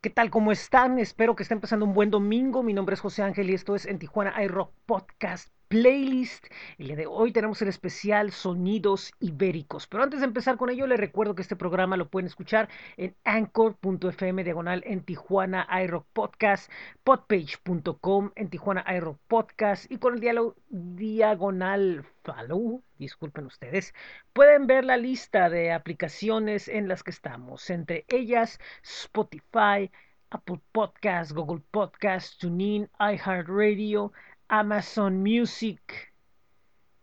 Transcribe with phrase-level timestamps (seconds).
[0.00, 0.30] ¿Qué tal?
[0.30, 1.00] ¿Cómo están?
[1.00, 2.62] Espero que estén pasando un buen domingo.
[2.62, 6.46] Mi nombre es José Ángel y esto es en Tijuana iRock Podcast Playlist.
[6.78, 9.86] El día de hoy tenemos el especial Sonidos Ibéricos.
[9.86, 13.14] Pero antes de empezar con ello, les recuerdo que este programa lo pueden escuchar en
[13.24, 16.72] anchor.fm diagonal en Tijuana iRock Podcast,
[17.04, 23.94] podpage.com en Tijuana iRock Podcast y con el diálogo diagonal follow, disculpen ustedes,
[24.32, 29.90] pueden ver la lista de aplicaciones en las que estamos, entre ellas Spotify,
[30.30, 34.12] Apple Podcast, Google Podcast, TuneIn, iHeartRadio,
[34.48, 36.12] Amazon Music.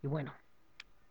[0.03, 0.34] Y bueno,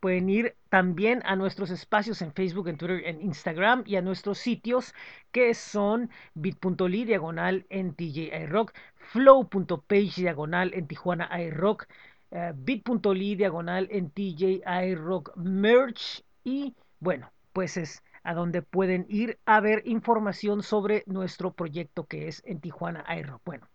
[0.01, 4.39] pueden ir también a nuestros espacios en Facebook, en Twitter, en Instagram y a nuestros
[4.39, 4.93] sitios
[5.33, 11.87] que son bit.ly diagonal en TJI Rock, flow.page diagonal en Tijuana iRock,
[12.33, 19.39] uh, bit.ly diagonal en TJI Rock Merch y bueno, pues es a donde pueden ir
[19.47, 23.41] a ver información sobre nuestro proyecto que es en Tijuana iRock.
[23.45, 23.69] Bueno,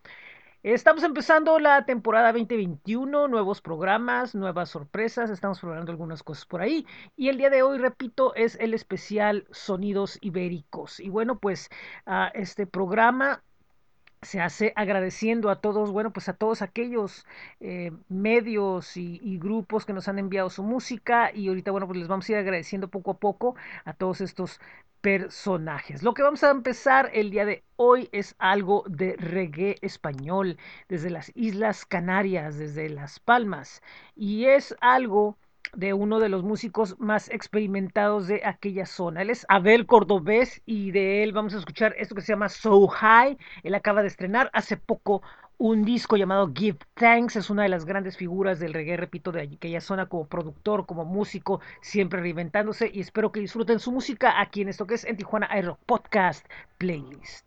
[0.62, 6.86] Estamos empezando la temporada 2021, nuevos programas, nuevas sorpresas, estamos probando algunas cosas por ahí.
[7.16, 11.00] Y el día de hoy, repito, es el especial Sonidos Ibéricos.
[11.00, 11.70] Y bueno, pues
[12.06, 13.42] uh, este programa
[14.22, 17.26] se hace agradeciendo a todos, bueno, pues a todos aquellos
[17.62, 22.00] eh, medios y, y, grupos que nos han enviado su música y ahorita, bueno, pues
[22.00, 23.56] les vamos a ir agradeciendo poco a poco
[23.86, 24.60] a todos estos
[25.02, 26.04] personajes.
[26.04, 31.10] Lo que vamos a empezar el día de hoy es algo de reggae español desde
[31.10, 33.82] las Islas Canarias, desde Las Palmas
[34.16, 35.38] y es algo
[35.74, 39.22] de uno de los músicos más experimentados de aquella zona.
[39.22, 42.88] Él es Abel Cordobés y de él vamos a escuchar esto que se llama So
[42.88, 43.38] High.
[43.64, 45.22] Él acaba de estrenar hace poco
[45.60, 47.36] un disco llamado Give Thanks.
[47.36, 51.06] Es una de las grandes figuras del reggae, repito, de aquella zona como productor, como
[51.06, 52.90] músico, siempre reinventándose.
[52.92, 56.48] Y espero que disfruten su música aquí en esto que es en Tijuana Aero Podcast
[56.78, 57.46] Playlist.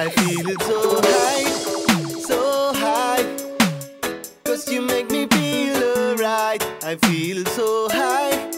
[0.00, 1.44] I feel it so high,
[2.20, 3.24] so high.
[4.44, 6.62] Cause you make me feel alright.
[6.84, 8.48] I feel so high,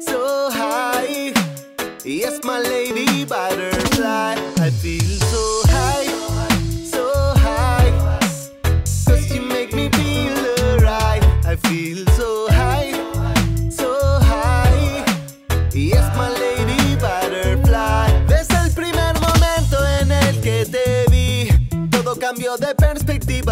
[0.00, 1.34] so high.
[2.06, 3.77] Yes, my lady butterfly.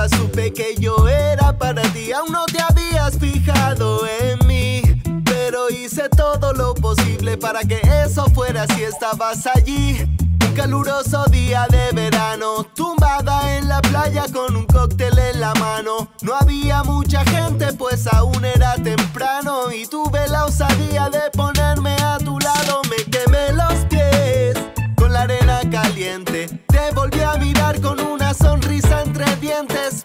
[0.08, 2.12] Supe que yo era para ti.
[2.12, 4.82] Aún no te habías fijado en mí.
[5.24, 10.06] Pero hice todo lo posible para que eso fuera si estabas allí.
[10.46, 16.08] Un caluroso día de verano, tumbada en la playa con un cóctel en la mano.
[16.22, 19.72] No había mucha gente, pues aún era temprano.
[19.72, 22.80] Y tuve la osadía de ponerme a tu lado.
[22.90, 24.56] Me quemé los pies
[24.96, 26.46] con la arena caliente.
[26.68, 29.25] Te volví a mirar con una sonrisa entre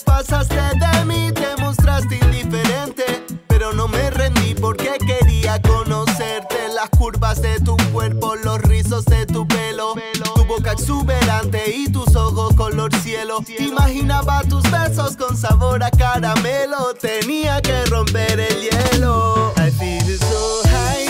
[0.06, 3.25] Pasaste de mí, te mostraste indiferente.
[3.47, 6.69] Pero no me rendí porque quería conocerte.
[6.75, 9.96] Las curvas de tu cuerpo, los rizos de tu pelo.
[10.35, 13.40] Tu boca exuberante y tus ojos color cielo.
[13.57, 16.94] Imaginaba tus besos con sabor a caramelo.
[17.02, 19.53] Tenía que romper el hielo.
[19.58, 21.00] I feel so high,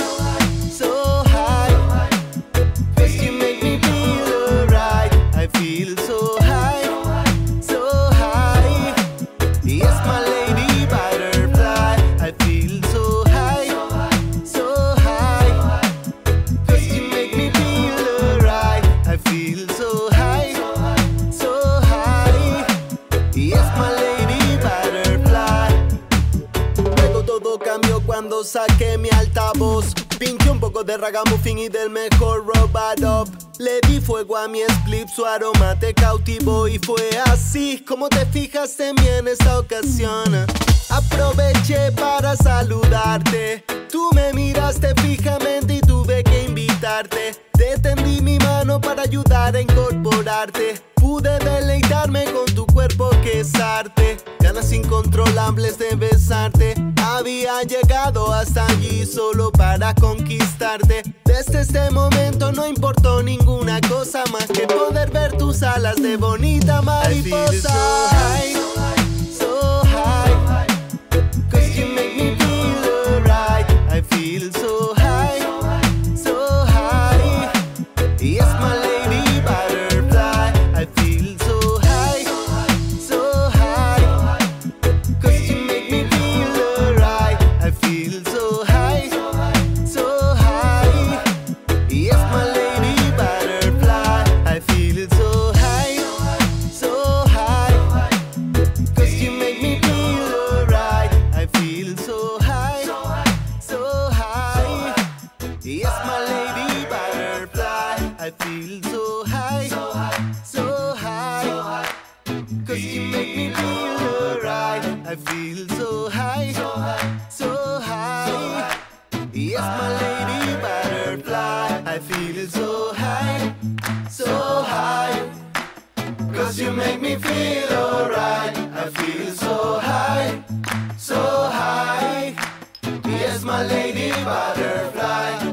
[28.52, 29.94] saqué mi altavoz.
[30.20, 33.30] Pinché un poco de ragamuffin y del mejor robot
[33.60, 38.26] Le di fuego a mi split, su aroma te cautivó y fue así como te
[38.26, 40.46] fijaste en mí en esta ocasión.
[40.90, 43.64] Aproveché para saludarte.
[43.90, 47.34] Tú me miraste fijamente y tuve que invitarte.
[47.54, 50.91] Te tendí mi mano para ayudar a incorporarte.
[51.12, 54.16] Pude deleitarme con tu cuerpo que es arte.
[54.40, 56.74] Ganas incontrolables de besarte.
[57.04, 61.04] Había llegado hasta allí solo para conquistarte.
[61.26, 66.82] Desde este momento no importó ninguna cosa más que poder ver tus alas de bonita
[66.82, 67.74] mariposa.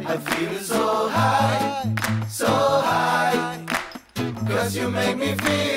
[0.08, 0.14] Butterfly.
[0.14, 1.94] I feel so high,
[2.28, 3.64] so high.
[4.46, 5.67] Cause you make me feel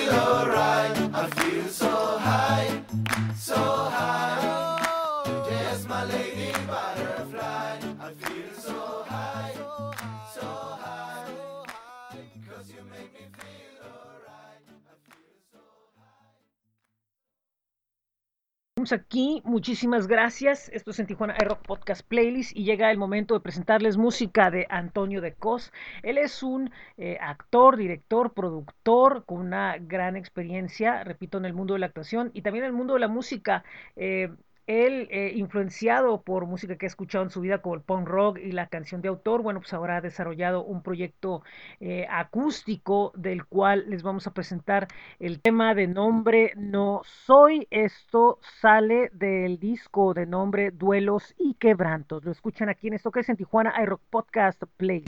[18.92, 20.70] Aquí, muchísimas gracias.
[20.70, 24.68] Esto es en Tijuana iRock Podcast Playlist y llega el momento de presentarles música de
[24.70, 25.72] Antonio de Cos.
[26.04, 31.76] Él es un eh, actor, director, productor con una gran experiencia, repito, en el mundo
[31.76, 33.64] de la actuación y también en el mundo de la música.
[33.96, 34.30] Eh,
[34.72, 38.38] él, eh, influenciado por música que ha escuchado en su vida como el punk rock
[38.40, 41.44] y la canción de autor, bueno, pues ahora ha desarrollado un proyecto
[41.80, 44.88] eh, acústico del cual les vamos a presentar
[45.20, 47.68] el tema de nombre No Soy.
[47.70, 52.24] Esto sale del disco de nombre Duelos y Quebrantos.
[52.24, 55.04] Lo escuchan aquí en esto que es en Tijuana iRock Podcast Play.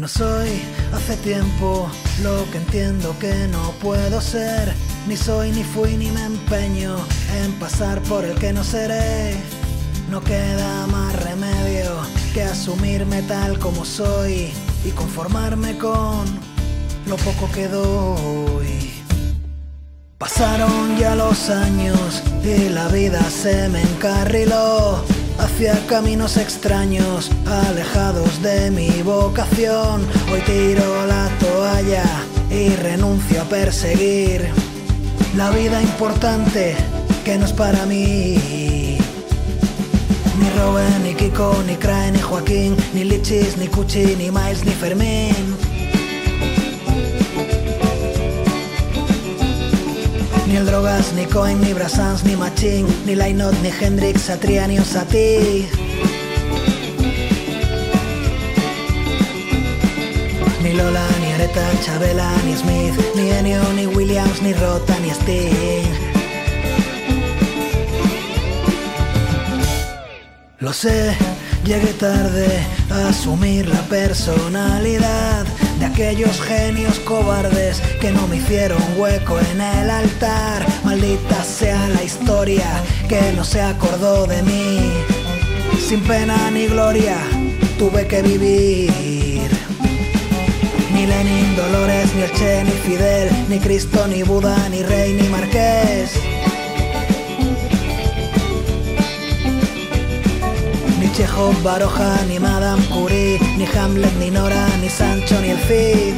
[0.00, 0.62] No soy
[0.92, 1.90] hace tiempo
[2.22, 4.72] lo que entiendo que no puedo ser.
[5.08, 6.94] Ni soy, ni fui, ni me empeño
[7.42, 9.34] en pasar por el que no seré.
[10.08, 11.96] No queda más remedio
[12.32, 14.52] que asumirme tal como soy
[14.84, 16.26] y conformarme con
[17.06, 18.92] lo poco que doy.
[20.16, 28.70] Pasaron ya los años y la vida se me encarriló hacia caminos extraños, alejados de
[28.70, 30.06] mi vocación.
[30.30, 32.04] Hoy tiro la toalla
[32.50, 34.48] y renuncio a perseguir
[35.36, 36.76] la vida importante
[37.24, 38.98] que no es para mí.
[40.40, 44.72] Ni Robin, ni Kiko, ni Crae, ni Joaquín, ni Lichis, ni Cuchi, ni Miles, ni
[44.72, 45.77] Fermín.
[50.48, 54.78] Ni el Drogas, ni Cohen, ni Brassans, ni Machín, ni Lainot, ni Hendrix, Satria, ni
[54.78, 55.68] Osati.
[60.62, 65.92] Ni Lola, ni Areta, Chabela, ni Smith, ni Ennio, ni Williams, ni Rota, ni Sting.
[70.60, 71.14] Lo sé,
[71.66, 72.48] llegué tarde
[72.90, 75.44] a asumir la personalidad
[75.88, 80.66] aquellos genios cobardes que no me hicieron hueco en el altar.
[80.84, 82.66] Maldita sea la historia
[83.08, 84.92] que no se acordó de mí.
[85.80, 87.16] Sin pena ni gloria
[87.78, 89.48] tuve que vivir.
[90.92, 95.28] Ni Lenin, Dolores, ni el Che, ni Fidel, ni Cristo, ni Buda, ni Rey, ni
[95.28, 96.27] Marqués.
[101.18, 106.14] Chekhov, Baroja, ni Madame Curie, ni Hamlet, ni Nora, ni Sancho, ni el Cid.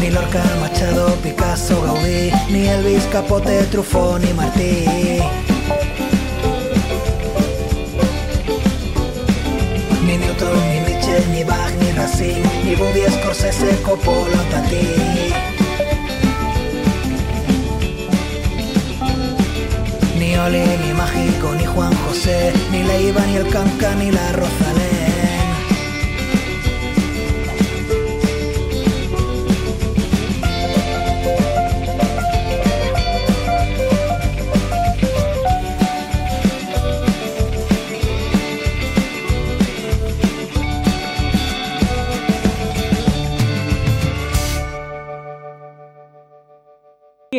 [0.00, 4.86] Ni Lorca, Machado, Picasso, Gaudí, ni Elvis, Capote, Truffaut, ni Martí.
[10.06, 15.49] Ni Newton, ni Nietzsche, ni Bach, ni Racine, ni Budi, Scorsese, Coppola, Tati.
[20.40, 24.89] Ni Oli, ni Mágico, ni Juan José, ni Leiva, ni el Canca, ni la Rosalén.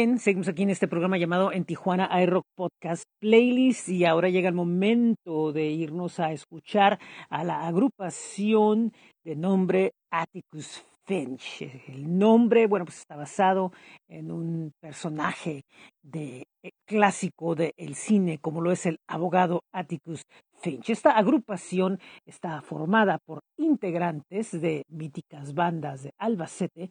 [0.01, 4.55] Seguimos aquí en este programa llamado En Tijuana iRock Podcast Playlist y ahora llega el
[4.55, 6.98] momento de irnos a escuchar
[7.29, 8.93] a la agrupación
[9.24, 11.62] de nombre Atticus Finch.
[11.88, 13.74] El nombre, bueno, pues está basado
[14.10, 15.65] en un personaje
[16.01, 20.24] de, eh, clásico del cine como lo es el abogado Atticus
[20.62, 20.89] Finch.
[20.89, 26.89] Esta agrupación está formada por integrantes de míticas bandas de Albacete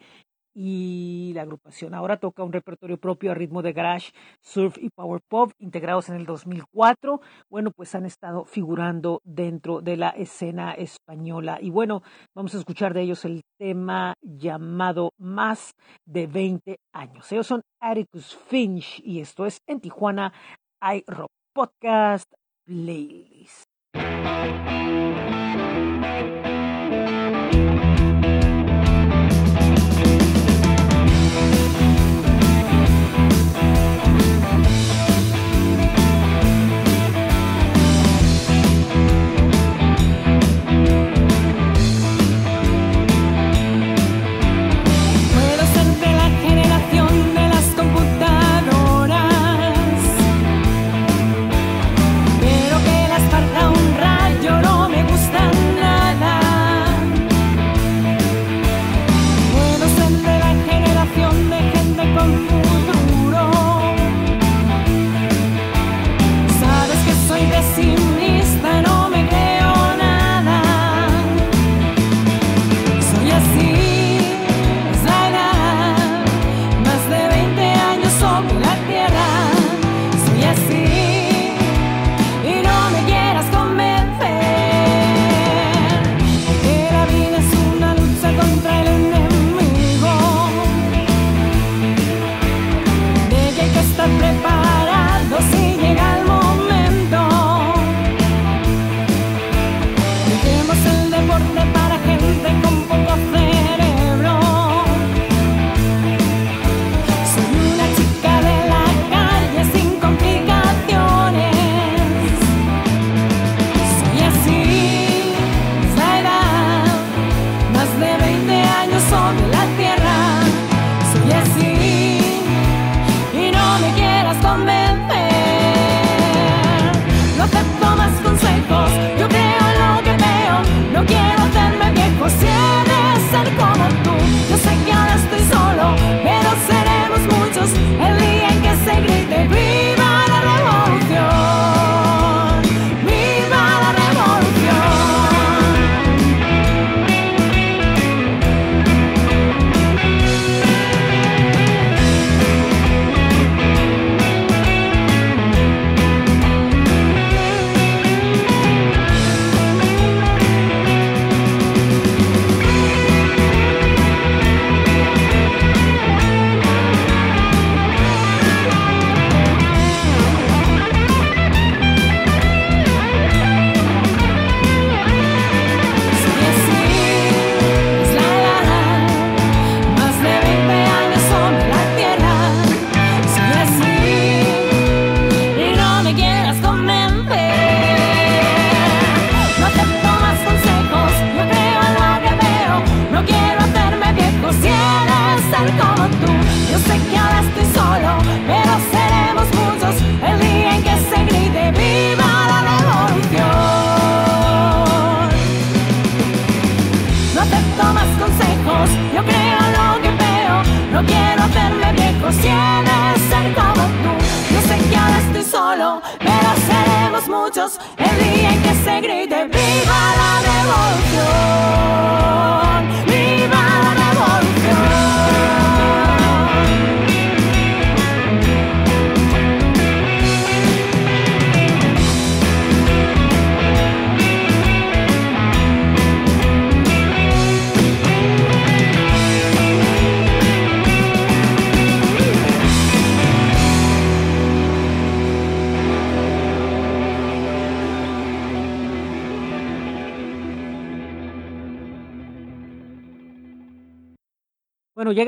[0.62, 4.12] y la agrupación ahora toca un repertorio propio a ritmo de garage,
[4.42, 7.22] surf y power pop integrados en el 2004.
[7.48, 12.02] Bueno, pues han estado figurando dentro de la escena española y bueno,
[12.34, 15.72] vamos a escuchar de ellos el tema llamado Más
[16.04, 17.32] de 20 años.
[17.32, 20.34] Ellos son Atticus Finch y esto es en Tijuana
[20.82, 22.30] iRock Podcast
[22.66, 23.64] Playlist.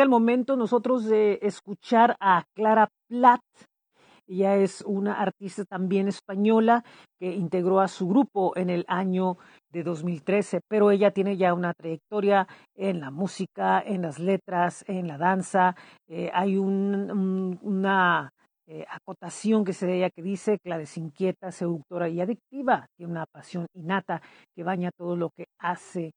[0.03, 3.41] El momento nosotros de escuchar a Clara Platt.
[4.27, 6.85] Ella es una artista también española
[7.19, 9.37] que integró a su grupo en el año
[9.71, 15.09] de 2013, pero ella tiene ya una trayectoria en la música, en las letras, en
[15.09, 15.77] la danza.
[16.09, 18.33] Eh, hay un, un, una
[18.67, 23.13] eh, acotación que se de ella que dice que la desinquieta, seductora y adictiva tiene
[23.13, 24.23] una pasión innata
[24.55, 26.13] que baña todo lo que hace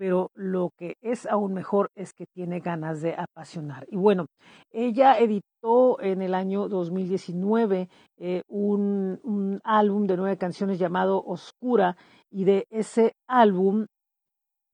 [0.00, 3.86] pero lo que es aún mejor es que tiene ganas de apasionar.
[3.90, 4.28] Y bueno,
[4.72, 11.98] ella editó en el año 2019 eh, un, un, álbum de nueve canciones llamado Oscura
[12.30, 13.88] y de ese álbum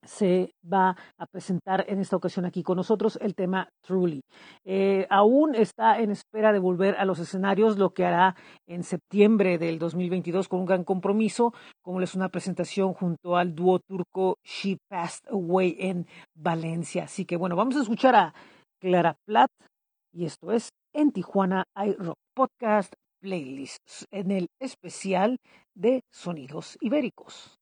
[0.07, 4.21] se va a presentar en esta ocasión aquí con nosotros el tema Truly.
[4.65, 8.35] Eh, aún está en espera de volver a los escenarios, lo que hará
[8.67, 13.79] en septiembre del 2022 con un gran compromiso, como es una presentación junto al dúo
[13.79, 17.03] turco She Passed Away en Valencia.
[17.03, 18.33] Así que bueno, vamos a escuchar a
[18.79, 19.51] Clara Platt
[20.13, 25.37] y esto es en Tijuana iRock Podcast Playlist en el especial
[25.75, 27.57] de Sonidos Ibéricos.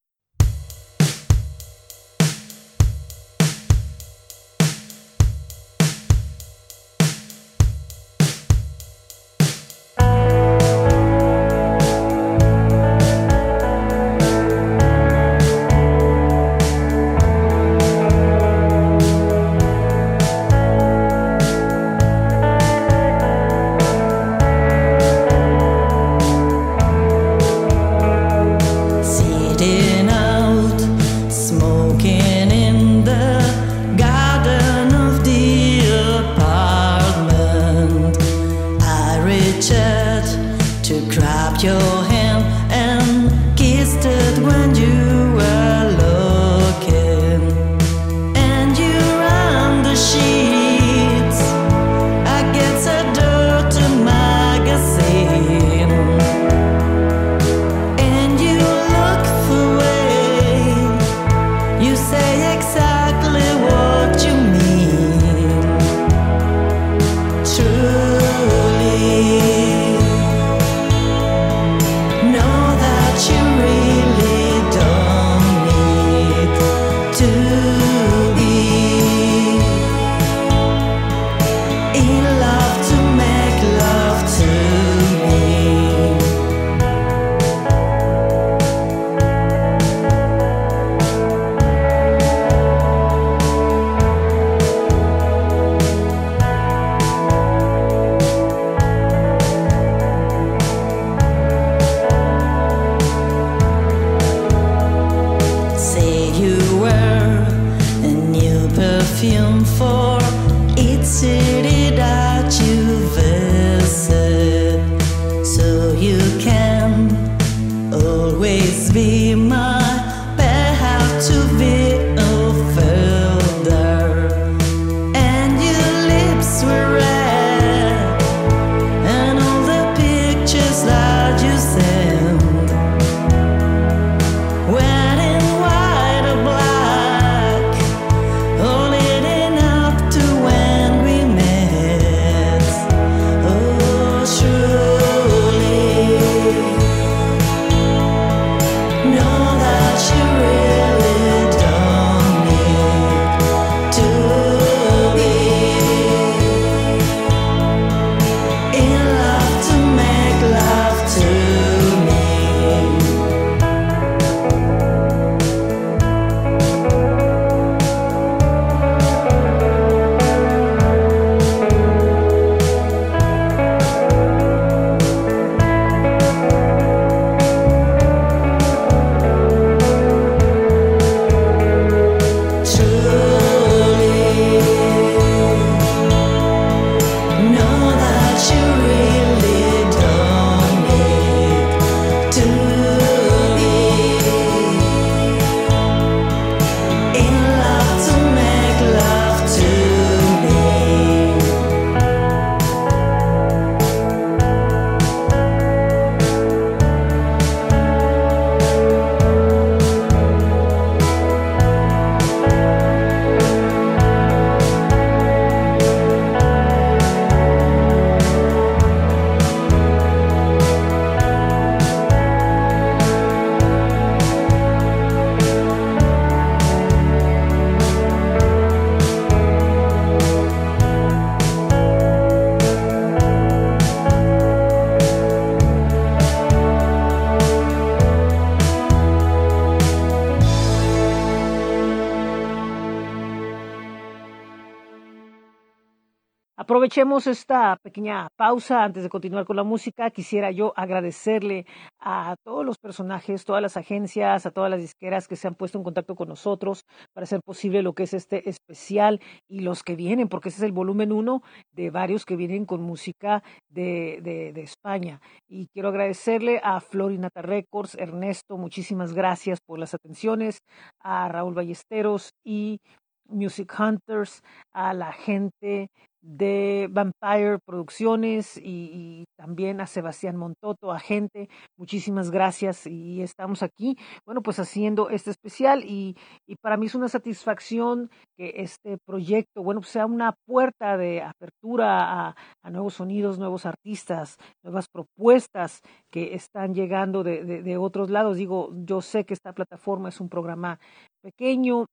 [246.86, 250.12] Aprovechemos esta pequeña pausa antes de continuar con la música.
[250.12, 251.66] Quisiera yo agradecerle
[252.00, 255.80] a todos los personajes, todas las agencias, a todas las disqueras que se han puesto
[255.80, 259.20] en contacto con nosotros para hacer posible lo que es este especial
[259.50, 262.84] y los que vienen, porque ese es el volumen uno de varios que vienen con
[262.84, 265.20] música de, de, España.
[265.48, 270.60] Y quiero agradecerle a Florinata Records, Ernesto, muchísimas gracias por las atenciones,
[271.00, 272.80] a Raúl Ballesteros y
[273.28, 275.90] Music Hunters, a la gente
[276.26, 283.98] de Vampire Producciones y, también a Sebastián Montoto, a gente, muchísimas gracias y estamos aquí,
[284.26, 286.16] bueno, pues haciendo este especial y,
[286.48, 291.22] y para mí es una satisfacción que este proyecto, bueno, pues sea una puerta de
[291.22, 297.78] apertura a, a nuevos sonidos, nuevos artistas, nuevas propuestas que están llegando de, de, de
[297.78, 298.38] otros lados.
[298.38, 300.80] Digo, yo sé que esta plataforma es un programa
[301.22, 301.86] pequeño,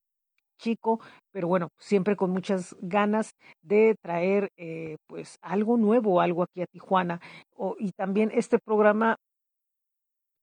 [0.63, 1.01] chico,
[1.33, 6.67] pero bueno, siempre con muchas ganas de traer eh, pues algo nuevo, algo aquí a
[6.67, 7.21] Tijuana.
[7.79, 9.17] Y también este programa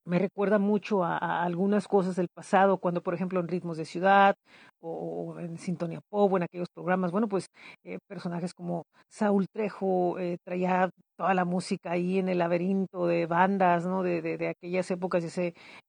[0.05, 4.35] me recuerda mucho a, algunas cosas del pasado, cuando por ejemplo en Ritmos de Ciudad
[4.81, 7.47] o, en Sintonía Pop o en aquellos programas, bueno, pues
[7.83, 13.25] eh, personajes como Saúl Trejo eh, traía toda la música ahí en el laberinto de
[13.25, 14.03] bandas, ¿no?
[14.03, 15.23] De, de, aquellas épocas,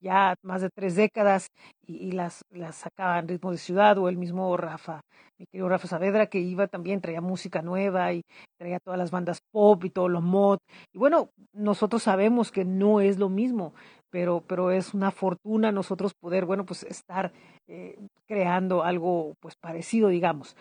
[0.00, 1.48] ya más de tres décadas,
[1.86, 5.02] y, y las, las sacaba en Ritmos de Ciudad o el mismo Rafa,
[5.38, 8.22] mi querido Rafa Saavedra, que iba también, traía música nueva y
[8.58, 10.58] traía todas las bandas pop y todo lo mod.
[10.92, 13.72] Y bueno, nosotros sabemos que no es lo mismo,
[14.10, 17.32] pero, pero es una fortuna nosotros poder, bueno, pues estar
[17.70, 20.56] eh, creando algo pues parecido, digamos.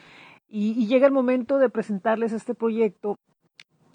[0.48, 3.18] Y, llega el momento de presentarles este proyecto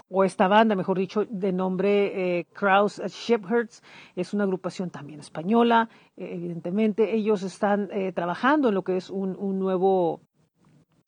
[0.09, 3.83] o esta banda, mejor dicho, de nombre eh, Kraus Shepherd's,
[4.14, 9.11] es una agrupación también española, eh, evidentemente ellos están eh, trabajando en lo que es
[9.11, 10.20] un, un nuevo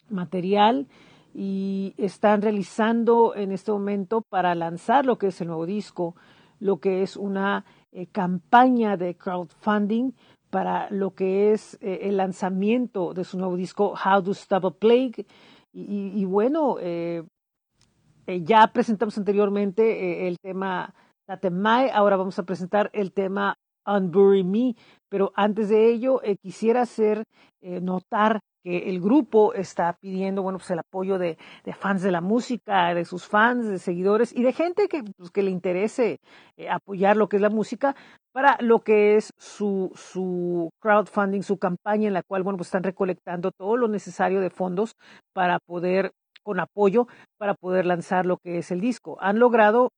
[0.08, 0.88] material
[1.34, 6.16] y están realizando en este momento para lanzar lo que es el nuevo disco,
[6.58, 10.12] lo que es una eh, campaña de crowdfunding
[10.56, 14.70] para lo que es eh, el lanzamiento de su nuevo disco How to Stop a
[14.70, 15.26] Plague.
[15.70, 17.22] Y, bueno, eh,
[18.26, 20.94] ya presentamos anteriormente el tema
[21.26, 24.74] Tatemai, ahora vamos a presentar el tema Unbury Me,
[25.10, 27.24] pero antes de ello quisiera hacer
[27.60, 31.38] notar que el grupo está pidiendo, bueno, pues el apoyo de,
[31.78, 35.44] fans de la música, de sus fans, de seguidores y de gente que, pues, que
[35.44, 36.18] le interese
[36.56, 37.94] eh, apoyar lo que es la música
[38.36, 42.82] para lo que es su, su crowdfunding, su campaña en la cual, bueno, pues están
[42.82, 44.94] recolectando todo lo necesario de fondos
[45.32, 47.06] para poder, con apoyo,
[47.38, 49.16] para poder lanzar lo que es el disco.
[49.22, 49.88] Han logrado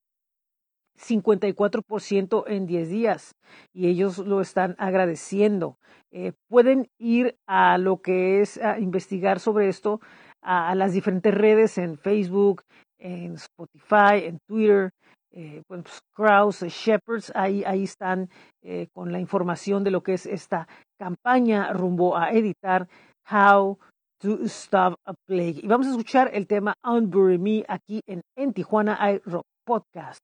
[1.00, 3.34] 54% en 10 días
[3.74, 5.76] y ellos lo están agradeciendo.
[6.12, 10.00] Eh, pueden ir a lo que es a investigar sobre esto
[10.42, 12.62] a, a, las diferentes redes en Facebook,
[12.98, 14.92] en Spotify, en Twitter,
[15.32, 18.28] eh, pues, Kraus, Shepherds, ahí, ahí están
[18.62, 20.66] eh, con la información de lo que es esta
[20.98, 22.88] campaña rumbo a editar
[23.30, 23.78] How
[24.20, 25.60] to Stop a Plague.
[25.62, 30.20] Y vamos a escuchar el tema Unbury Me aquí en, en Tijuana iRock Podcast.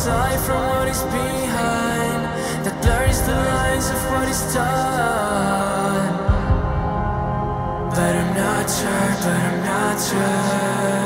[0.00, 2.22] aside from what is behind
[2.64, 6.12] That blurs the lines of what is done.
[7.96, 10.99] But I'm not sure, but I'm not sure.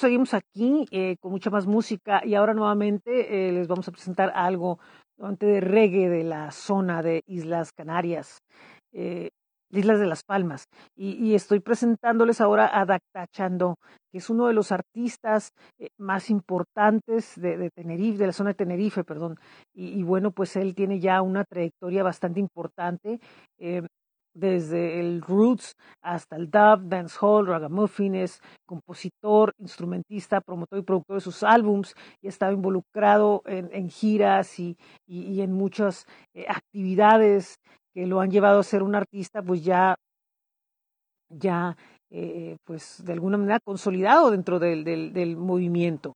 [0.00, 4.32] Seguimos aquí eh, con mucha más música y ahora nuevamente eh, les vamos a presentar
[4.34, 4.78] algo
[5.38, 8.38] de reggae de la zona de Islas Canarias,
[8.94, 9.28] eh,
[9.70, 10.68] Islas de las Palmas.
[10.96, 13.76] Y, estoy presentándoles ahora a Dacta Chando,
[14.10, 18.54] que es uno de los artistas eh, más importantes de, Tenerife, de la zona de
[18.54, 19.36] Tenerife, perdón.
[19.74, 23.20] Y, bueno, pues él tiene ya una trayectoria bastante importante.
[24.32, 31.20] Desde el roots hasta el dub, dancehall, ragamuffin, es compositor, instrumentista, promotor y productor de
[31.20, 37.56] sus álbums y ha estado involucrado en, en giras y, y, en muchas eh, actividades
[37.92, 39.96] que lo han llevado a ser un artista pues ya,
[41.28, 41.76] ya
[42.12, 46.14] eh, pues de alguna manera consolidado dentro del, del, movimiento.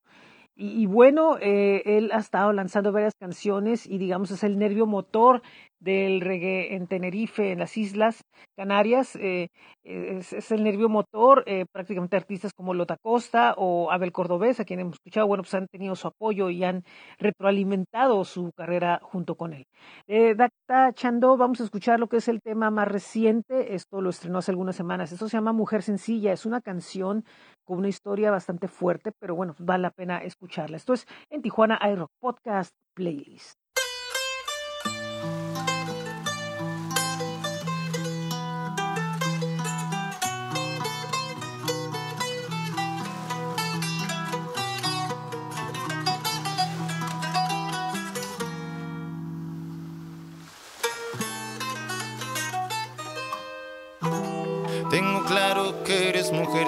[0.57, 4.87] Y, y, bueno, eh, él ha estado lanzando varias canciones y digamos es el nervio
[4.87, 5.42] motor
[5.85, 8.25] del reggae en Tenerife, en las Islas
[8.57, 9.16] Canarias.
[9.16, 9.49] Eh,
[9.85, 14.64] es, es, el nervio motor, eh, prácticamente artistas como Lota Costa o Abel Cordobés, a
[14.64, 16.85] quien hemos escuchado, bueno, pues han tenido su apoyo y han
[17.18, 19.66] retroalimentado su carrera junto con él.
[20.07, 24.09] Eh, Dacta Chando, vamos a escuchar lo que es el tema más reciente, esto lo
[24.11, 27.25] estrenó hace algunas semanas, esto se llama Mujer Sencilla, es una canción
[27.64, 30.77] con una historia bastante fuerte, pero bueno, vale la pena escucharla.
[30.79, 33.63] Esto es en Tijuana iRock Podcast Playlist.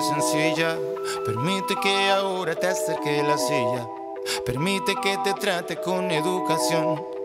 [0.02, 0.76] Sencilla.
[1.24, 3.86] Permite que ahora te acerque la silla.
[4.44, 7.16] Permite que te trate con educación.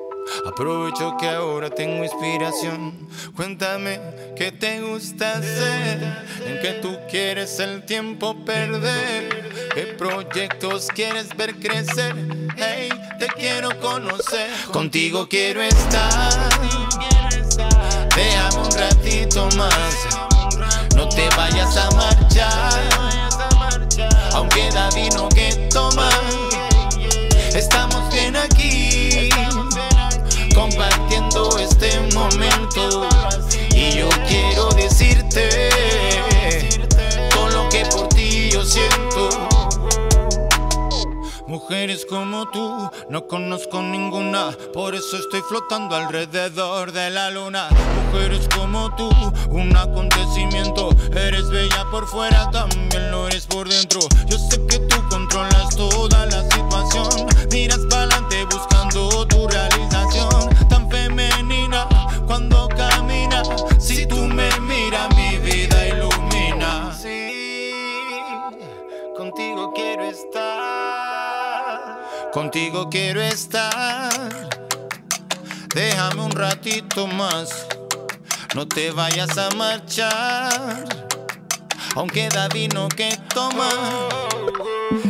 [0.46, 3.08] Aprovecho que ahora tengo inspiración.
[3.36, 4.00] Cuéntame
[4.36, 11.56] qué te gusta hacer, en qué tú quieres el tiempo perder, qué proyectos quieres ver
[11.56, 12.16] crecer.
[12.56, 16.50] Hey, te quiero conocer, contigo quiero estar.
[18.16, 20.31] Déjame un ratito más.
[21.12, 22.90] No te vayas a marchar,
[24.34, 26.10] aunque da vino que tomar.
[27.54, 29.30] Estamos bien aquí,
[30.56, 33.10] compartiendo este momento.
[33.76, 35.50] Y yo quiero decirte
[37.32, 39.28] todo lo que por ti yo siento.
[41.46, 47.68] Mujeres como tú, no conozco ninguna, por eso estoy flotando alrededor de la luna.
[48.12, 49.10] Mujeres como tú,
[49.52, 54.02] un acontecimiento, eres bella por fuera, también lo eres por dentro.
[54.28, 57.08] Yo sé que tú controlas toda la situación,
[57.52, 61.88] miras para adelante buscando tu realización, tan femenina
[62.28, 63.44] cuando camina.
[63.80, 66.94] Si tú me miras, mi vida ilumina.
[66.94, 67.32] Sí,
[69.16, 70.42] contigo quiero estar.
[72.34, 74.12] Contigo quiero estar.
[75.74, 77.71] Déjame un ratito más.
[78.54, 80.84] No te vayas a marchar.
[81.96, 84.10] Aunque da vino que tomar.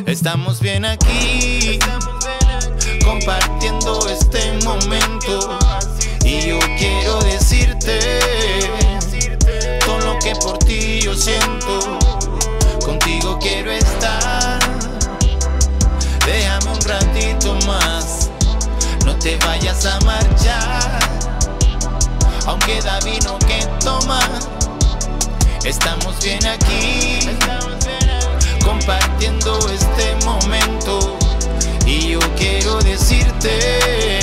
[0.05, 1.79] Estamos bien aquí.
[3.03, 5.57] Compartiendo este momento.
[6.23, 7.99] Y yo quiero decirte
[9.85, 11.99] todo lo que por ti yo siento.
[12.85, 14.59] Contigo quiero estar.
[16.27, 18.29] Déjame un ratito más,
[19.03, 21.00] no te vayas a marchar.
[22.47, 24.29] Aunque da vino que tomar,
[25.63, 27.19] estamos bien aquí,
[28.63, 31.17] compartiendo este momento.
[31.85, 34.19] Y yo quiero decirte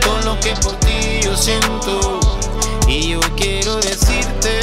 [0.00, 2.20] todo lo que por ti yo siento.
[2.86, 4.61] Y yo quiero decirte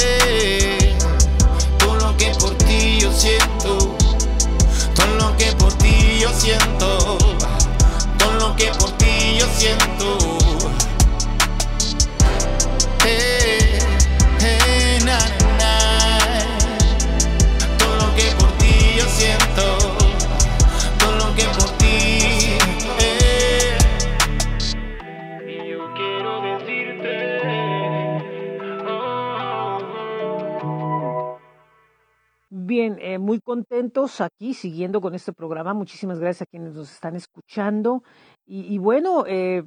[32.70, 35.74] Bien, eh, muy contentos aquí siguiendo con este programa.
[35.74, 38.04] Muchísimas gracias a quienes nos están escuchando.
[38.46, 39.64] Y, bueno, eh,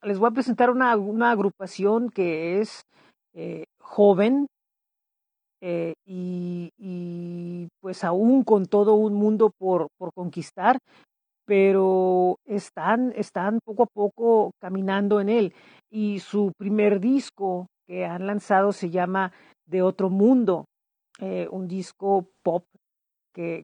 [0.00, 2.86] les voy a presentar una, una agrupación que es
[3.34, 4.46] eh, joven
[5.60, 10.78] eh, y, y, pues aún con todo un mundo por, por conquistar,
[11.44, 15.54] pero están, están poco a poco caminando en él.
[15.90, 19.32] Y su primer disco que han lanzado se llama
[19.66, 20.64] De Otro Mundo
[21.18, 22.64] eh, un disco pop
[23.34, 23.62] que,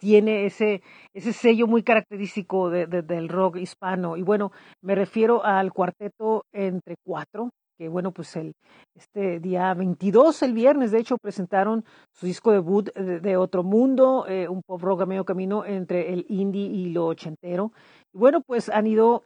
[0.00, 4.16] tiene ese, ese sello muy característico de, de, del rock hispano.
[4.16, 8.54] Y bueno, me refiero al cuarteto entre cuatro, que bueno, pues el,
[8.96, 14.26] este día 22, el viernes, de hecho, presentaron su disco debut de, de Otro Mundo,
[14.28, 17.72] eh, un pop rock a medio camino entre el indie y lo ochentero.
[18.12, 19.24] Y bueno, pues han ido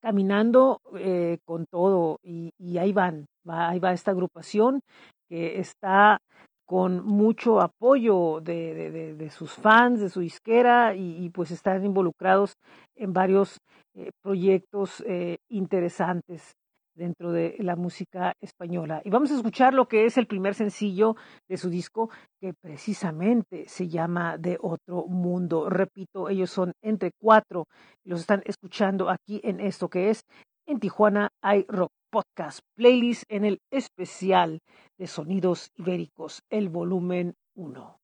[0.00, 4.80] caminando eh, con todo y, y ahí van, va, ahí va esta agrupación
[5.28, 6.18] que está
[6.66, 11.82] con mucho apoyo de, de, de, sus fans, de su disquera y, y, pues están
[11.84, 12.56] involucrados
[12.94, 13.58] en varios
[13.94, 16.52] eh, proyectos eh, interesantes
[16.94, 19.00] dentro de la música española.
[19.04, 21.16] Y vamos a escuchar lo que es el primer sencillo
[21.48, 25.70] de su disco, que precisamente se llama De Otro Mundo.
[25.70, 27.64] Repito, ellos son entre cuatro,
[28.04, 30.22] los están escuchando aquí en esto que es
[30.68, 34.60] en Tijuana hay rock podcast playlist en el especial
[34.98, 37.97] de sonidos ibéricos, el volumen 1.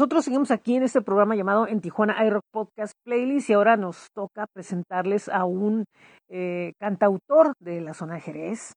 [0.00, 4.06] Nosotros seguimos aquí en este programa llamado En Tijuana iRock Podcast Playlist y ahora nos
[4.14, 5.84] toca presentarles a un
[6.30, 8.72] eh, cantautor de la zona de Jerez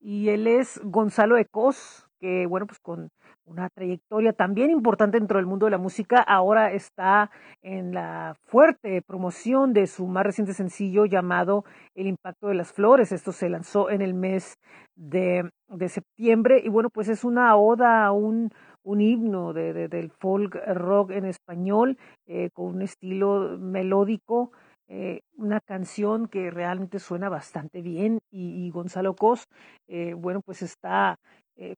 [0.00, 3.10] y él es Gonzalo Ecos que, bueno, pues con
[3.44, 7.30] una trayectoria también importante dentro del mundo de la música, ahora está
[7.62, 13.12] en la fuerte promoción de su más reciente sencillo llamado El impacto de las flores.
[13.12, 14.58] Esto se lanzó en el mes
[14.96, 18.50] de, de septiembre y bueno, pues es una oda a un,
[18.88, 24.50] un himno de, de, del folk rock en español eh, con un estilo melódico.
[24.90, 29.44] Eh, una canción que realmente suena bastante bien y, Gonzalo Cos,
[29.86, 31.16] eh, bueno, pues está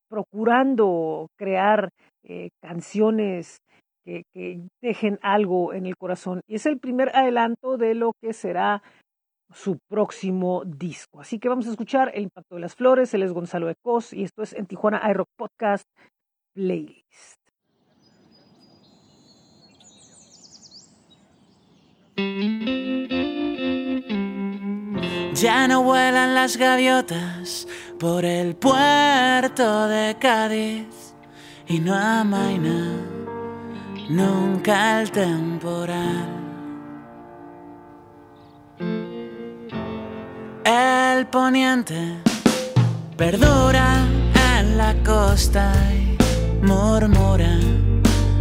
[0.08, 1.88] procurando crear
[2.60, 3.56] canciones
[4.04, 6.42] que, que, dejen algo en el corazón.
[6.46, 8.82] Y es el primer adelanto de lo que será
[9.52, 11.20] su próximo disco.
[11.20, 13.14] Así que vamos a escuchar El Impacto de las Flores.
[13.14, 15.88] Él es Gonzalo Ecos y esto es en Tijuana iRock Podcast
[25.34, 27.66] Ya no vuelan las gaviotas
[27.98, 31.14] por el puerto de Cádiz
[31.66, 32.96] y no amaina
[34.08, 36.28] nunca el temporal.
[40.64, 42.18] El poniente
[43.16, 44.04] perdura
[44.58, 45.72] en la costa
[46.62, 47.58] murmura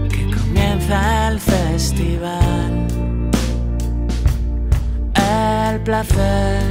[0.10, 2.88] que comienza el festival.
[5.16, 6.64] El placer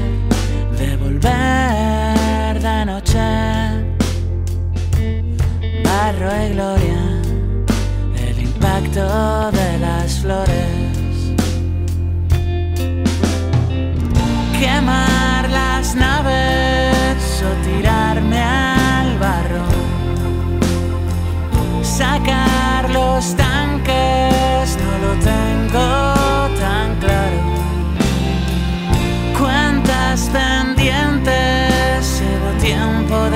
[0.79, 1.88] de volver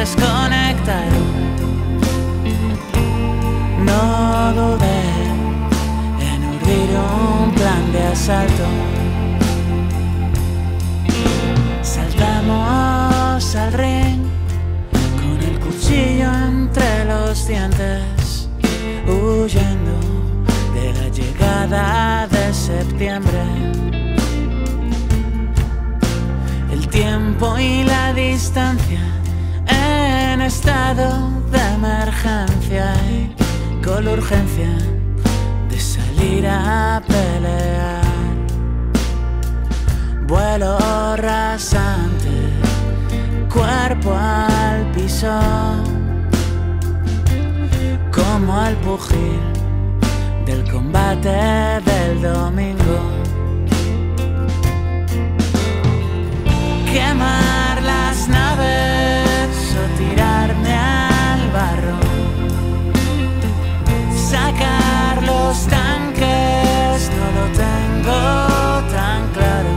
[0.03, 1.21] tiempo desconectado.
[3.85, 5.03] No dudé
[6.21, 8.67] en urdir un plan de asalto.
[11.83, 14.23] Saltamos al ring
[15.21, 18.49] con el cuchillo entre los dientes,
[19.07, 19.99] huyendo
[20.75, 23.43] de la llegada de septiembre.
[26.73, 29.12] El tiempo y la distancia
[30.47, 31.09] estado
[31.51, 34.71] de emergencia y con la urgencia
[35.69, 38.03] de salir a pelear.
[40.27, 40.79] Vuelo
[41.17, 42.35] rasante,
[43.53, 45.41] cuerpo al piso,
[48.11, 49.41] como al pugil
[50.47, 51.31] del combate
[51.85, 53.01] del domingo.
[56.91, 60.32] Quemar las naves o tirarme al
[61.53, 61.99] barro,
[64.31, 68.21] sacar los tanques, no lo tengo
[68.91, 69.75] tan claro.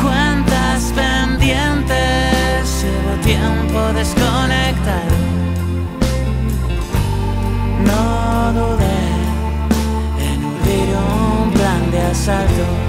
[0.00, 5.16] Cuántas pendientes llevo tiempo desconectado.
[7.84, 9.02] No dudé
[10.28, 12.81] en urdir un plan de asalto.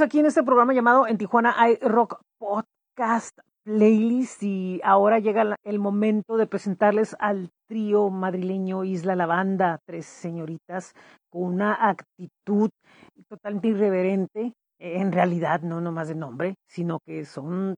[0.00, 5.78] Aquí en este programa llamado En Tijuana hay Rock Podcast Playlist y ahora llega el
[5.78, 10.94] momento de presentarles al trío madrileño Isla Lavanda, tres señoritas
[11.30, 12.70] con una actitud
[13.28, 17.74] totalmente irreverente, en realidad no nomás de nombre, sino que son...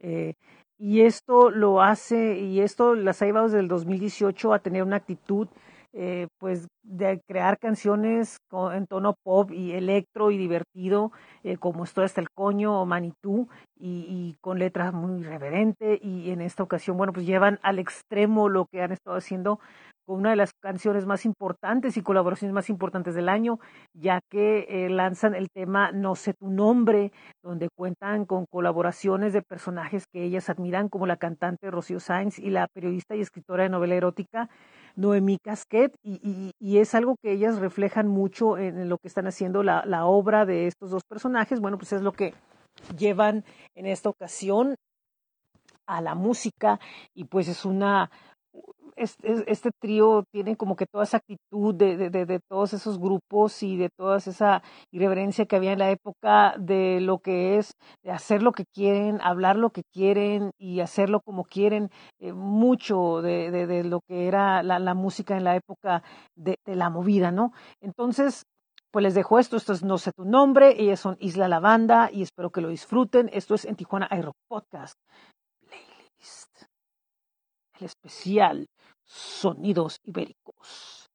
[0.00, 0.34] eh,
[0.78, 4.96] y esto lo hace, y esto las ha llevado desde el 2018 a tener una
[4.96, 5.48] actitud
[5.92, 8.38] eh, pues de crear canciones
[8.72, 11.12] en tono pop y electro y divertido,
[11.42, 16.30] eh, como Estoy hasta el coño o Manitú, y, y, con letras muy reverente, y
[16.30, 19.60] en esta ocasión, bueno, pues llevan al extremo lo que han estado haciendo
[20.06, 23.58] con una de las canciones más importantes y colaboraciones más importantes del año,
[23.92, 27.12] ya que eh, lanzan el tema No sé tu nombre,
[27.42, 32.50] donde cuentan con colaboraciones de personajes que ellas admiran, como la cantante Rocío Sainz y
[32.50, 34.48] la periodista y escritora de novela erótica
[34.96, 39.26] Noemí Casquet, y, y, y es algo que ellas reflejan mucho en, lo que están
[39.26, 41.60] haciendo la, la obra de estos dos personajes.
[41.60, 42.34] Bueno, pues es lo que
[42.98, 43.44] llevan
[43.74, 44.76] en esta ocasión
[45.86, 46.80] a la música
[47.14, 48.10] y pues es una
[48.96, 53.62] este, trío tiene como que toda esa actitud de, de, de, de, todos esos grupos
[53.62, 57.72] y de toda esa irreverencia que había en la época de lo que es
[58.02, 61.90] de hacer lo que quieren, hablar lo que quieren y hacerlo como quieren,
[62.20, 66.02] eh, mucho de, de, lo que era la, la, música en la época
[66.34, 67.52] de, la movida, ¿no?
[67.80, 68.44] Entonces,
[68.90, 72.22] pues les dejo esto, esto es No sé tu nombre, ellas son Isla Lavanda y
[72.22, 73.28] espero que lo disfruten.
[73.32, 74.94] Esto es en Tijuana iRock Podcast.
[75.68, 76.64] Playlist.
[77.78, 78.66] El especial
[79.06, 81.10] Sonidos Ibéricos.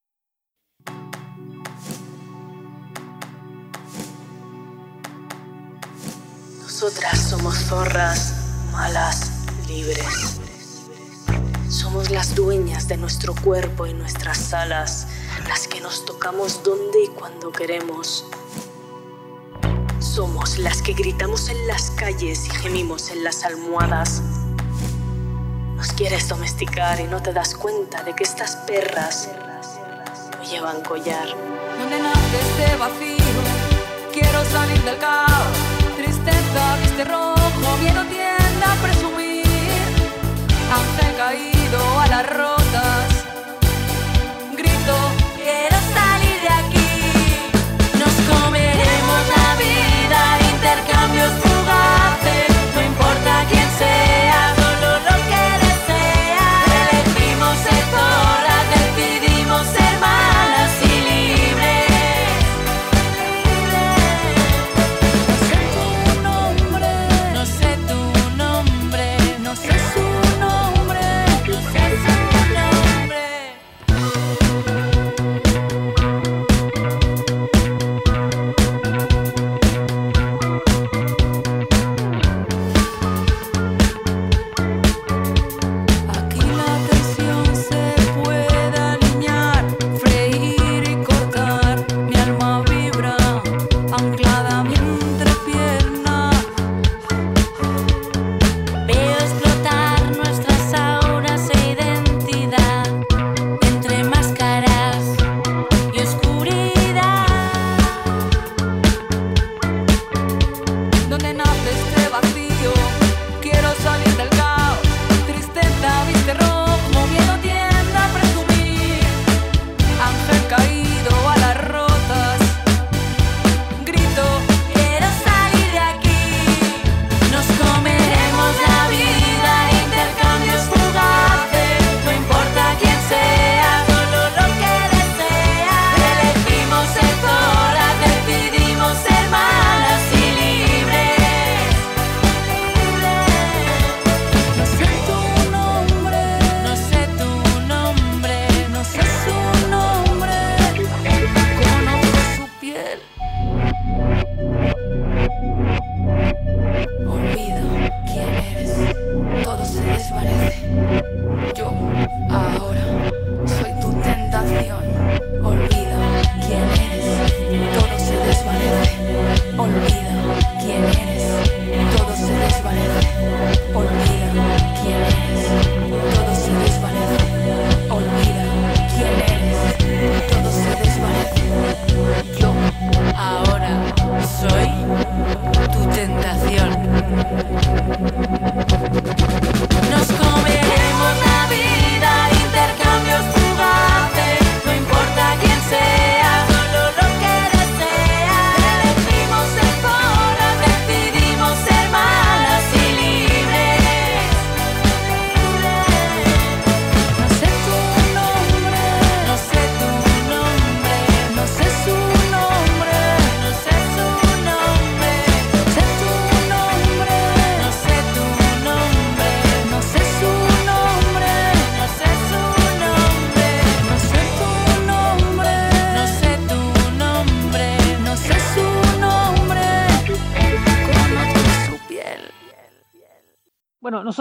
[6.61, 9.29] Nosotras somos zorras malas,
[9.67, 10.39] libres.
[11.69, 15.07] Somos las dueñas de nuestro cuerpo y nuestras alas,
[15.47, 18.25] las que nos tocamos donde y cuando queremos.
[19.99, 24.21] Somos las que gritamos en las calles y gemimos en las almohadas.
[25.82, 29.27] Nos quieres domesticar y no te das cuenta de que estas perras
[30.38, 31.27] no llevan collar.
[31.79, 33.41] Donde nace este vacío,
[34.13, 35.57] quiero salir del caos.
[35.97, 39.43] Tristeza, viste rojo, miedo tiende a presumir.
[40.71, 42.29] Ángel caído a las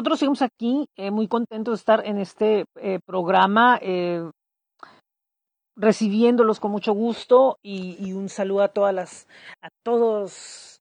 [0.01, 4.31] nosotros seguimos aquí eh, muy contentos de estar en este eh, programa, eh,
[5.77, 9.29] recibiéndolos con mucho gusto y, y un saludo a todas las,
[9.63, 10.79] a todos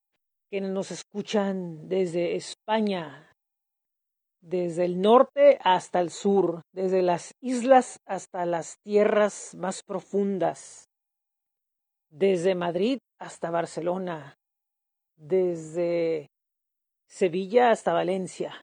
[0.49, 3.29] quienes nos escuchan desde España,
[4.41, 10.85] desde el norte hasta el sur, desde las islas hasta las tierras más profundas,
[12.09, 14.35] desde Madrid hasta Barcelona,
[15.17, 16.27] desde
[17.05, 18.61] Sevilla hasta Valencia.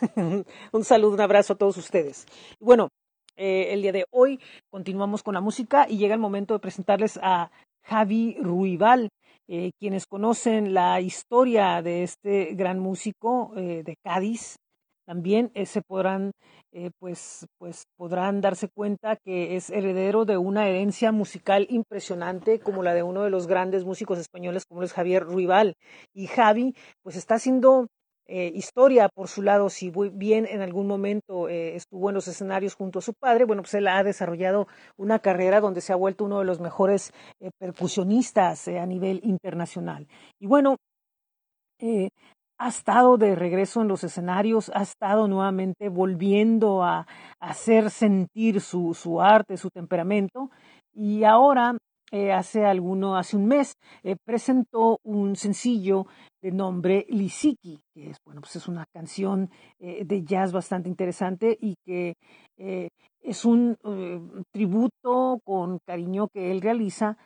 [0.72, 2.26] un saludo, un abrazo a todos ustedes.
[2.60, 2.88] Bueno,
[3.36, 4.40] eh, el día de hoy
[4.70, 7.50] continuamos con la música y llega el momento de presentarles a
[7.84, 9.08] Javi Ruibal.
[9.48, 14.56] Eh, quienes conocen la historia de este gran músico eh, de Cádiz,
[15.04, 16.30] también se podrán,
[17.00, 22.94] pues, pues podrán darse cuenta que es heredero de una herencia musical impresionante como la
[22.94, 25.74] de uno de los grandes músicos españoles como es Javier Ruibal.
[26.14, 27.88] Y Javi, pues está haciendo
[28.34, 32.74] eh, historia por su lado, si bien en algún momento eh, estuvo en los escenarios
[32.74, 36.24] junto a su padre, bueno, pues él ha desarrollado una carrera donde se ha vuelto
[36.24, 40.08] uno de los mejores eh, percusionistas a nivel internacional.
[40.40, 40.76] Y bueno,
[42.58, 47.06] ha estado de regreso en los escenarios, ha estado nuevamente volviendo a, a
[47.38, 50.50] hacer sentir su, su arte, su temperamento,
[50.94, 51.76] y ahora
[52.14, 56.06] eh, hace alguno, hace un mes, eh, presentó un sencillo
[56.42, 59.48] de nombre Lisiki, que es, bueno, pues es una canción
[59.78, 62.14] eh, de jazz bastante interesante y que
[63.22, 63.76] es un
[64.52, 67.16] tributo con cariño que él realiza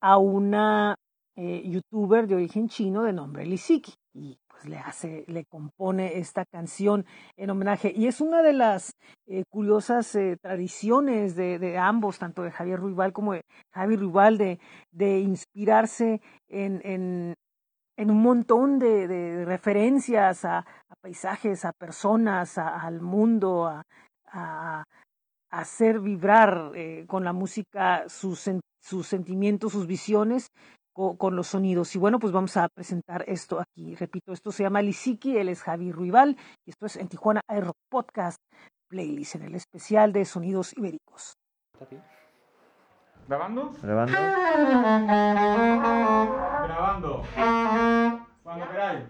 [0.00, 0.94] a una
[1.36, 3.92] youtuber de origen chino de nombre Lisiki.
[4.14, 7.06] Y pues le hace, le compone esta canción
[7.36, 7.92] en homenaje.
[7.94, 8.92] Y es una de las
[9.26, 13.42] eh, curiosas eh, tradiciones de, ambos, tanto de Javier Ruibal como de
[13.72, 14.58] Javi Ruibal, de,
[14.92, 17.34] de inspirarse en, en,
[18.10, 20.66] un montón de, referencias a,
[21.00, 23.82] paisajes, a personas, al mundo, a,
[24.26, 24.84] a,
[25.50, 28.50] hacer vibrar eh, con la música sus,
[28.80, 30.48] sus sentimientos, sus visiones
[31.00, 31.96] con, con, los sonidos.
[31.96, 33.94] Y bueno, pues vamos a presentar esto aquí.
[33.94, 36.36] Repito, esto se llama Lisiki, él es Javi Ruibal
[36.66, 38.38] y esto es en Tijuana Aero Podcast
[38.88, 41.38] Playlist, en el especial de sonidos ibéricos.
[43.26, 43.72] ¿Grabando?
[43.82, 44.12] ¿Grabando?
[46.66, 47.22] Grabando.
[48.42, 49.04] Cuando queráis.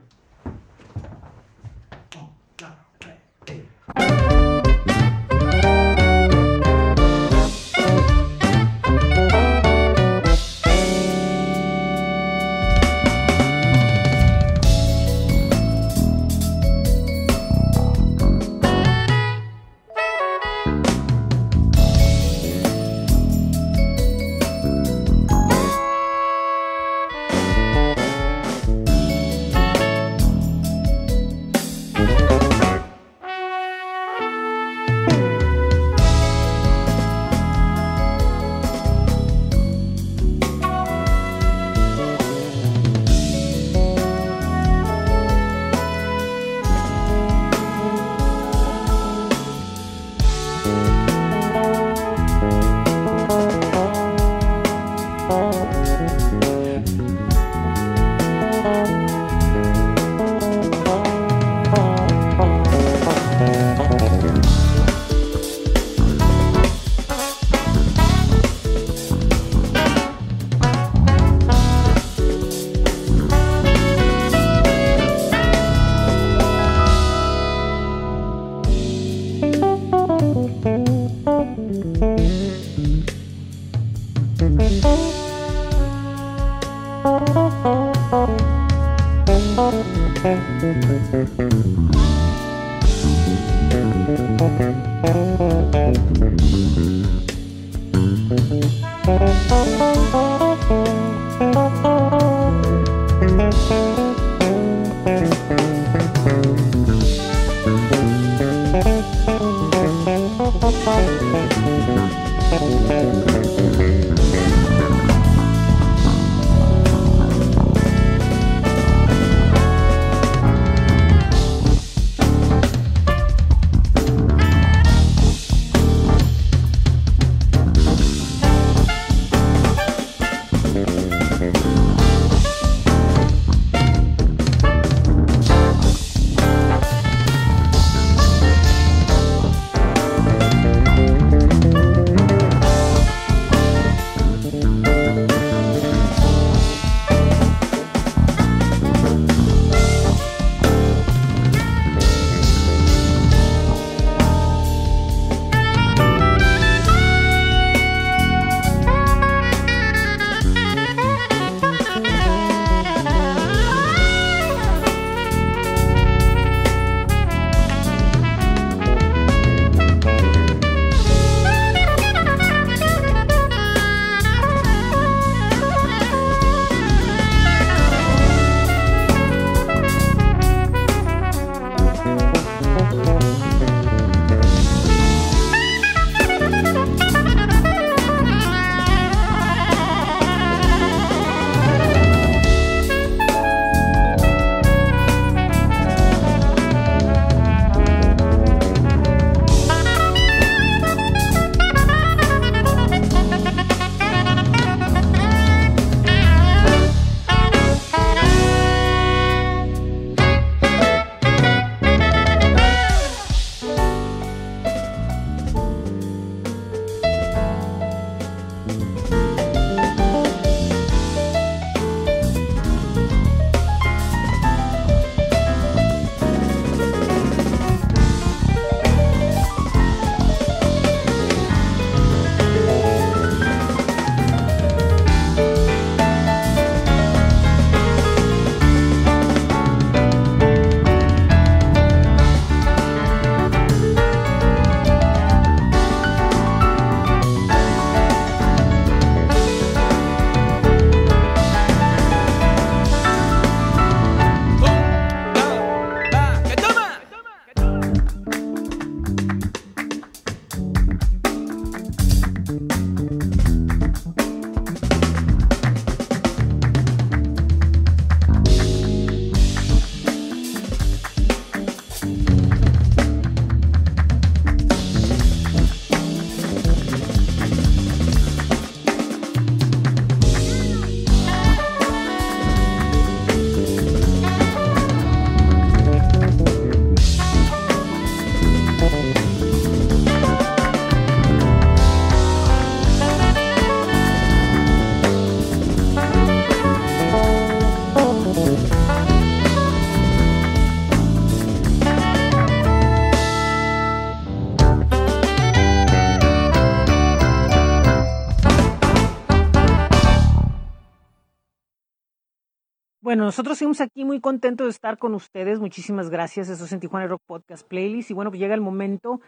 [313.11, 315.59] Bueno, nosotros seguimos aquí muy contentos de estar con ustedes.
[315.59, 316.49] Muchísimas gracias.
[316.49, 318.13] Eso es en Tijuana Rock Podcast Playlist.
[318.13, 319.21] Y bueno, pues llega el momento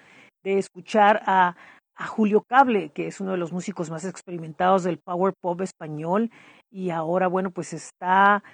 [0.45, 1.57] de escuchar a,
[1.97, 6.30] a Julio Cable, que es uno de los músicos más experimentados del power pop español.
[6.70, 8.45] Y ahora, bueno, pues está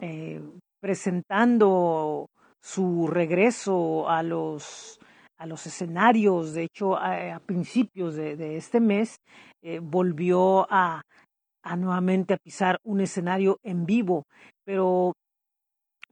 [0.00, 0.42] eh,
[0.80, 2.26] presentando
[2.60, 4.98] su regreso a los,
[5.38, 6.54] a los escenarios.
[6.54, 9.14] De hecho, a, principios de, de, este mes
[9.62, 11.02] eh, volvió a,
[11.66, 14.24] a nuevamente a pisar un escenario en vivo,
[14.66, 15.12] pero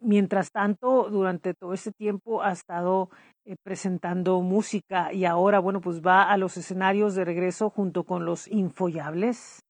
[0.01, 3.11] mientras tanto, durante todo este tiempo ha estado
[3.45, 8.25] eh, presentando música y ahora, bueno, pues va a los escenarios de regreso junto con
[8.25, 9.64] los Infollables.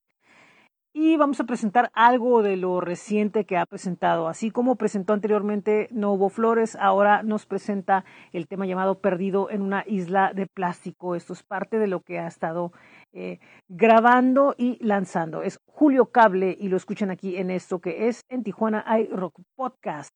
[0.97, 4.29] Y vamos a presentar algo de lo reciente que ha presentado.
[4.29, 9.83] Así como presentó anteriormente Novo Flores, ahora nos presenta el tema llamado Perdido en una
[9.85, 11.15] isla de plástico.
[11.15, 12.71] Esto es parte de lo que ha estado
[13.11, 15.43] eh, grabando y lanzando.
[15.43, 20.15] Es Julio Cable y lo escuchan aquí en esto que es en Tijuana iRock Podcast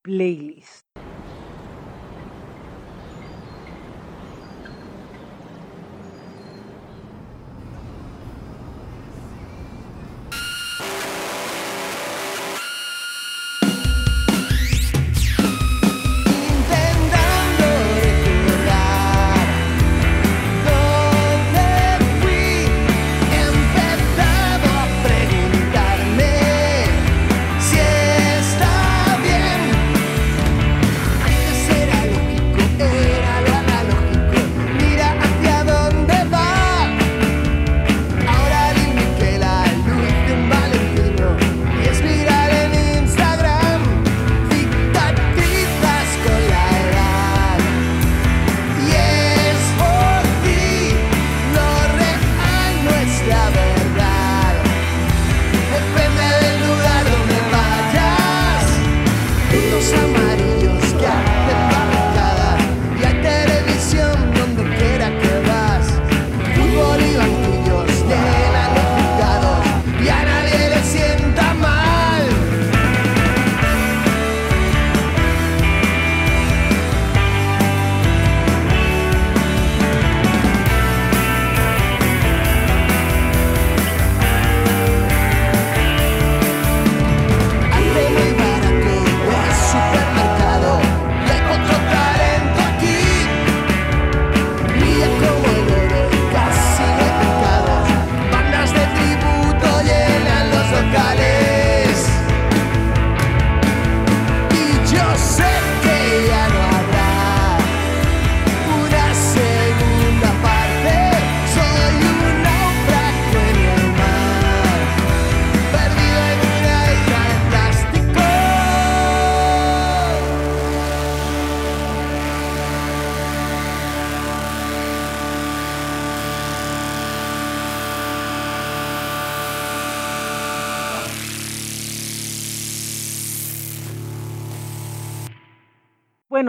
[0.00, 0.86] Playlist.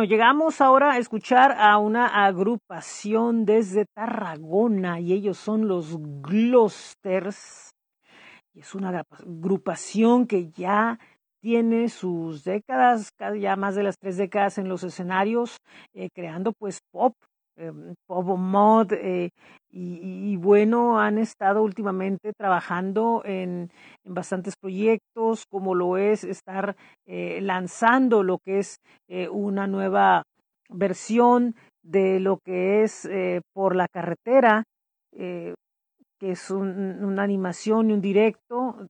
[0.04, 7.72] Llegamos ahora a escuchar a una agrupación desde Tarragona y ellos son los Glosters.
[8.56, 10.97] Es una agrupación que ya
[11.41, 15.58] tiene sus décadas, ya más de las tres décadas en los escenarios,
[15.93, 17.14] eh, creando pues pop,
[17.58, 17.72] eh,
[18.08, 19.30] pop mod, eh,
[19.74, 23.72] y, y, bueno, han estado últimamente trabajando en,
[24.03, 26.76] en, bastantes proyectos, como lo es estar
[27.07, 30.24] eh, lanzando lo que es eh, una nueva
[30.69, 34.63] versión de lo que es eh, por la carretera,
[35.13, 38.88] que es un, una animación y un directo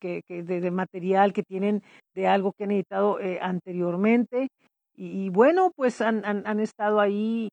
[0.00, 1.82] que, que de, material que tienen
[2.14, 4.48] de algo que han editado anteriormente.
[4.96, 7.50] Y, bueno, pues han, han, han estado ahí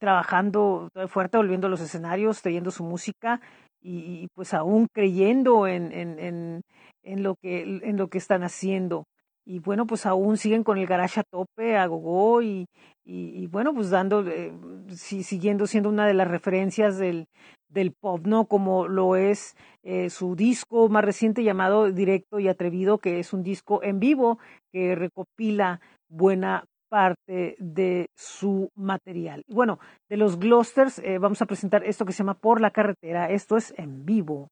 [0.00, 3.40] trabajando fuerte, volviendo a los escenarios, trayendo su música
[3.82, 6.62] y, pues aún creyendo en, en,
[7.02, 9.04] en, lo que, en lo que están haciendo.
[9.46, 12.66] Y bueno, pues aún siguen con el garage a tope, a gogo y,
[13.04, 14.52] y, bueno, pues dando, eh,
[14.90, 17.26] si, siguiendo siendo una de las referencias del,
[17.68, 18.46] del pop, ¿no?
[18.46, 23.42] Como lo es eh, su disco más reciente llamado Directo y Atrevido, que es un
[23.42, 24.38] disco en vivo
[24.72, 29.42] que recopila buena parte de su material.
[29.46, 29.78] Y bueno,
[30.10, 33.30] de los Glosters eh, vamos a presentar esto que se llama Por la carretera.
[33.30, 34.48] Esto es en vivo.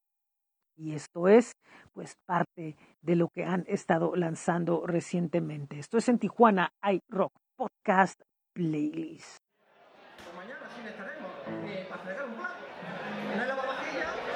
[0.76, 1.53] Y esto es
[1.93, 5.78] pues parte de lo que han estado lanzando recientemente.
[5.78, 8.20] Esto es en Tijuana iRock Podcast
[8.55, 9.39] Playlist.
[10.16, 11.32] Pues mañana sí estaremos
[11.66, 12.55] eh, para fregar un plato.
[13.34, 14.28] ¿No hay lavavajillas?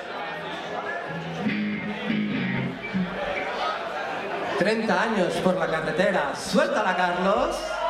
[4.58, 6.34] 30 años por la carretera.
[6.36, 7.81] Suéltala, Carlos.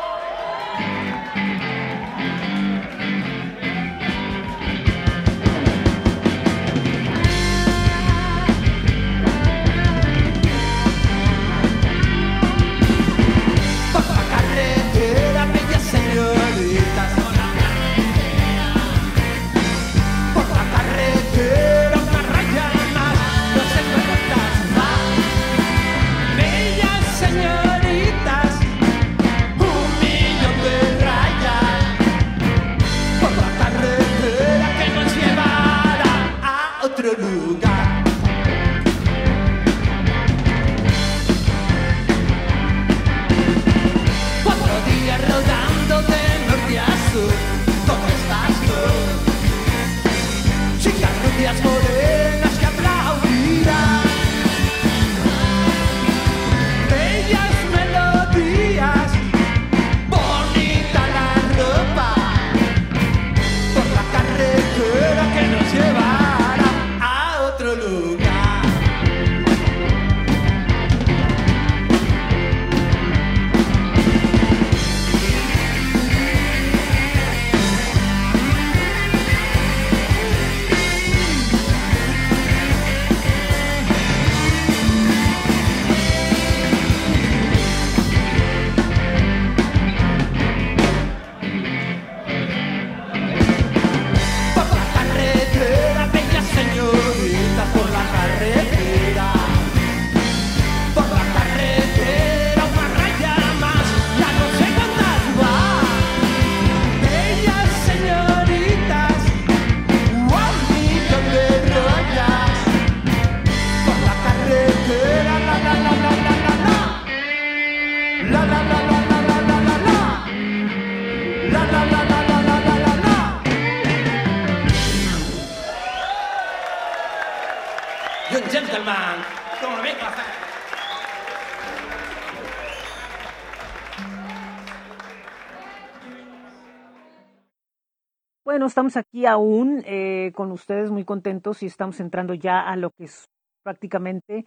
[138.67, 143.05] Estamos aquí aún eh, con ustedes muy contentos y estamos entrando ya a lo que
[143.05, 143.25] es
[143.65, 144.45] prácticamente,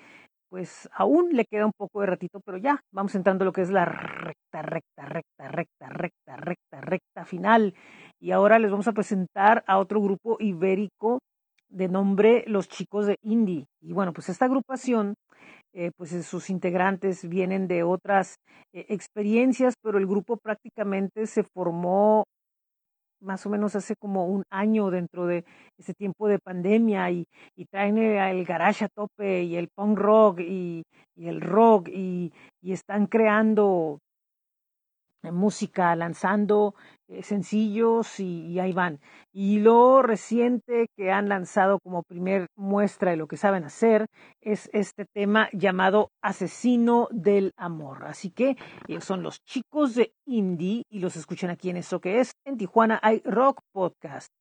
[0.50, 3.62] pues aún le queda un poco de ratito, pero ya vamos entrando a lo que
[3.62, 7.74] es la recta, recta, recta, recta, recta, recta, recta final.
[8.20, 11.20] Y ahora les vamos a presentar a otro grupo ibérico
[11.70, 13.66] de nombre Los Chicos de Indie.
[13.82, 15.16] Y bueno, pues esta agrupación,
[15.74, 18.36] eh, pues sus integrantes vienen de otras
[18.74, 22.24] eh, experiencias, pero el grupo prácticamente se formó
[23.26, 25.46] más o menos hace como un año dentro de
[25.78, 29.98] ese tiempo de pandemia y, y traen el, el garage a tope y el punk
[30.00, 30.84] rock y,
[31.16, 34.05] y el rock y, y están creando eh,
[35.32, 36.76] música, lanzando
[37.08, 39.00] eh, sencillos y, ahí van.
[39.32, 44.08] Y lo reciente que han lanzado como primer muestra de lo que saben hacer
[44.42, 48.06] es este tema llamado Asesino del Amor.
[48.06, 48.58] Así que
[48.88, 52.58] ellos son los chicos de Indie y los escuchan aquí en esto que es en
[52.58, 54.32] Tijuana hay Rock Podcast.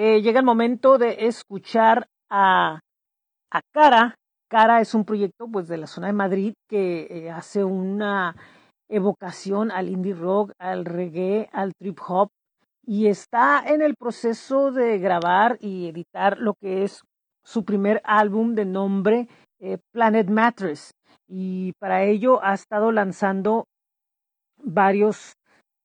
[0.00, 2.78] Eh, llega el momento de escuchar a,
[3.50, 4.14] a Cara.
[4.48, 8.36] Cara es un proyecto pues de la zona de Madrid que eh, hace una
[8.88, 12.28] evocación al indie rock, al reggae, al trip hop
[12.86, 17.02] y está en el proceso de grabar y editar lo que es
[17.44, 19.28] su primer álbum de nombre
[19.58, 20.92] eh, Planet Mattress
[21.26, 23.64] y para ello ha estado lanzando
[24.62, 25.34] varios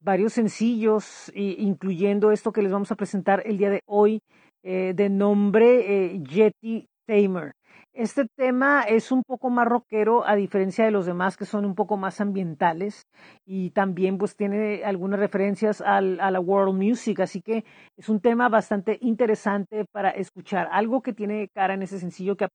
[0.04, 4.22] varios sencillos, incluyendo esto que les vamos a presentar el día de hoy,
[4.64, 7.54] eh, de nombre eh, Yeti Tamer.
[7.94, 11.76] Este tema es un poco más rockero a diferencia de los demás que son un
[11.76, 13.04] poco más ambientales
[13.46, 17.66] y también pues tiene algunas referencias al, a la world music, así que
[17.98, 20.70] es un tema bastante interesante para escuchar.
[20.72, 22.48] Algo que tiene cara en ese sencillo que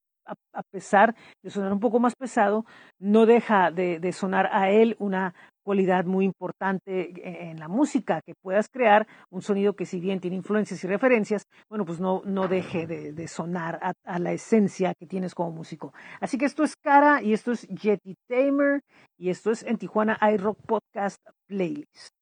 [0.52, 2.64] a, pesar de sonar un poco más pesado,
[2.98, 5.34] no deja de, de sonar a él una
[5.68, 10.18] cualidad muy importante e-, en la música, que puedas crear un sonido que si bien
[10.18, 14.94] tiene influencias y referencias, bueno, pues no, no deje de, sonar a, a, la esencia
[14.94, 15.92] que tienes como músico.
[16.20, 18.80] Así que esto es Cara y esto es Jetty Tamer
[19.18, 22.14] y esto es en Tijuana iRock Podcast Playlist.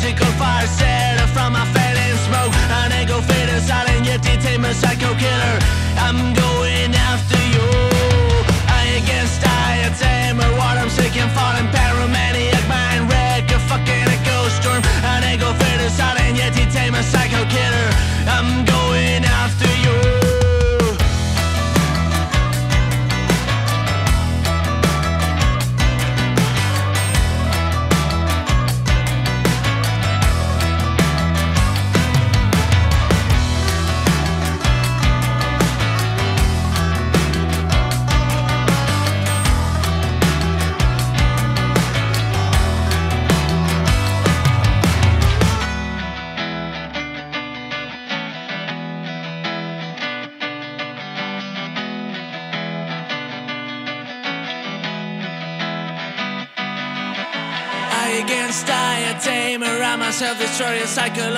[0.00, 2.54] biological fire set from my fading smoke.
[2.70, 5.58] An ego fitter, silent yet determined psycho killer.
[5.98, 6.99] I'm going.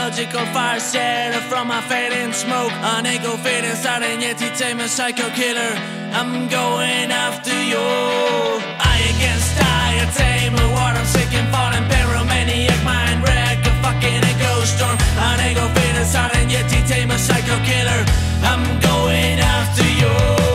[0.03, 2.73] Psychological fire set from my fading smoke.
[2.73, 5.73] An ego fading starting yet he tame psycho killer.
[6.13, 7.79] I'm going after you.
[7.79, 10.93] I against I a war.
[10.99, 13.59] I'm sick and falling pyromaniac mind wreck.
[13.65, 14.99] A fucking ego storm.
[15.29, 18.03] An ego fading starting yet he tame psycho killer.
[18.43, 20.52] I'm going after you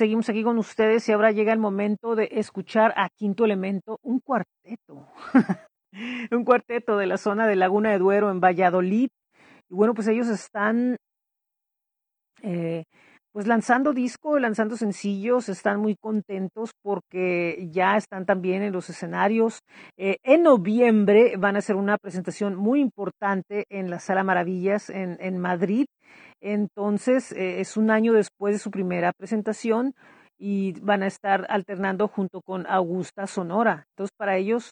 [0.00, 4.20] seguimos aquí con ustedes y ahora llega el momento de escuchar a Quinto Elemento, un
[4.20, 5.06] cuarteto,
[6.32, 9.10] un cuarteto de la zona de Laguna de Duero en Valladolid.
[9.68, 10.96] Y bueno, pues ellos están
[12.42, 12.84] eh,
[13.30, 19.60] pues lanzando disco, lanzando sencillos, están muy contentos porque ya están también en los escenarios.
[19.98, 25.18] Eh, en noviembre van a hacer una presentación muy importante en la Sala Maravillas en,
[25.20, 25.84] en Madrid.
[26.40, 29.94] Entonces, eh, es un año después de su primera presentación
[30.38, 33.86] y van a estar alternando junto con Augusta Sonora.
[33.90, 34.70] Entonces, para ellos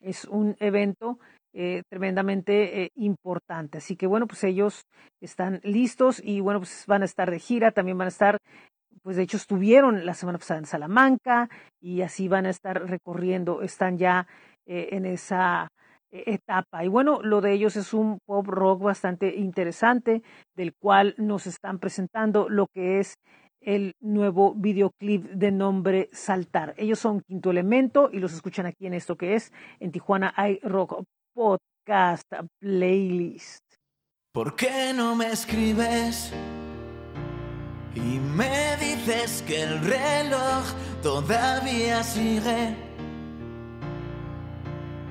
[0.00, 1.18] es un evento
[1.58, 3.78] eh, tremendamente eh, importante.
[3.78, 4.82] Así que bueno, pues ellos
[5.22, 8.36] están listos y bueno, pues van a estar de gira, también van a estar,
[9.02, 11.48] pues de hecho estuvieron la semana pasada en Salamanca
[11.80, 14.26] y así van a estar recorriendo, están ya
[14.66, 15.68] eh, en esa
[16.10, 16.84] etapa.
[16.84, 20.22] Y bueno, lo de ellos es un pop rock bastante interesante,
[20.54, 23.14] del cual nos están presentando lo que es
[23.60, 26.74] el nuevo videoclip de nombre Saltar.
[26.76, 31.02] Ellos son Quinto Elemento y los escuchan aquí en esto que es en Tijuana iRock
[31.34, 33.64] Podcast Playlist.
[34.32, 36.32] ¿Por qué no me escribes?
[37.94, 40.64] Y me dices que el reloj
[41.02, 42.85] todavía sigue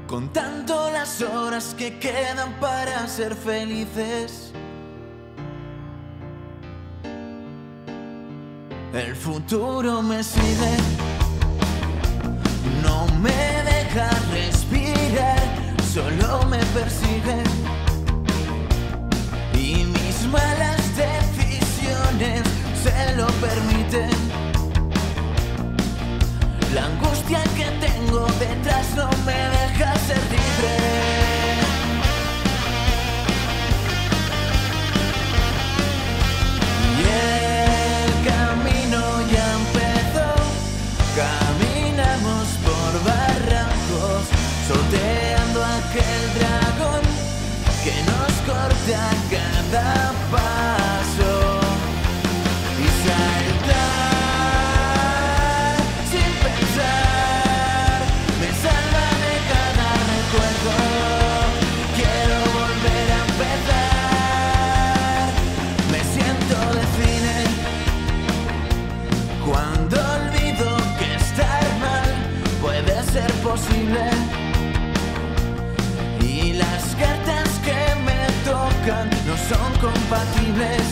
[0.07, 4.51] contando las horas que quedan para ser felices.
[8.93, 10.77] El futuro me sigue,
[12.81, 15.39] no me deja respirar,
[15.93, 17.43] solo me persigue.
[19.53, 22.43] Y mis malas decisiones
[22.83, 24.25] se lo permiten.
[28.23, 30.24] Detrás no me deja ser
[78.85, 80.83] no son compatibles.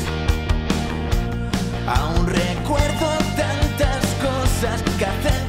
[1.85, 3.07] Aún recuerdo
[3.37, 5.42] tantas cosas que hacen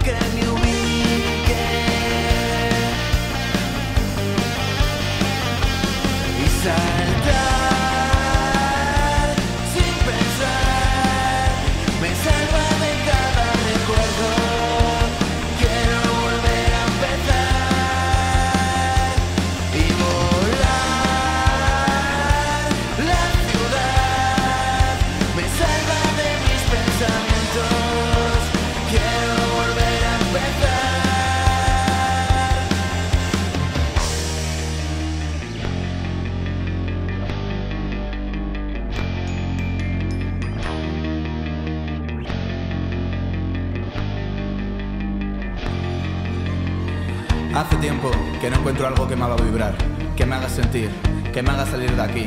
[48.45, 49.75] que no encuentro algo que me haga vibrar,
[50.15, 50.91] que me haga sentir,
[51.33, 52.27] que me haga salir de aquí.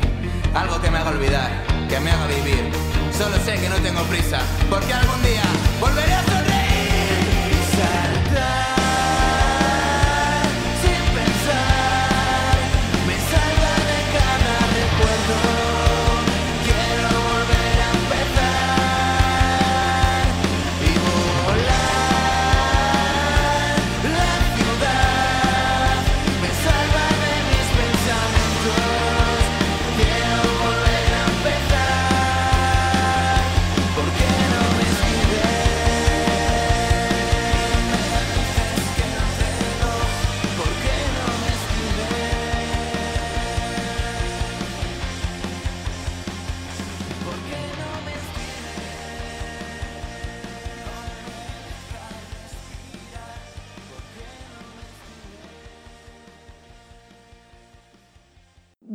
[0.56, 1.52] Algo que me haga olvidar,
[1.88, 2.72] que me haga vivir.
[3.16, 5.44] Solo sé que no tengo prisa, porque algún día
[5.80, 6.58] volveré a sonreír.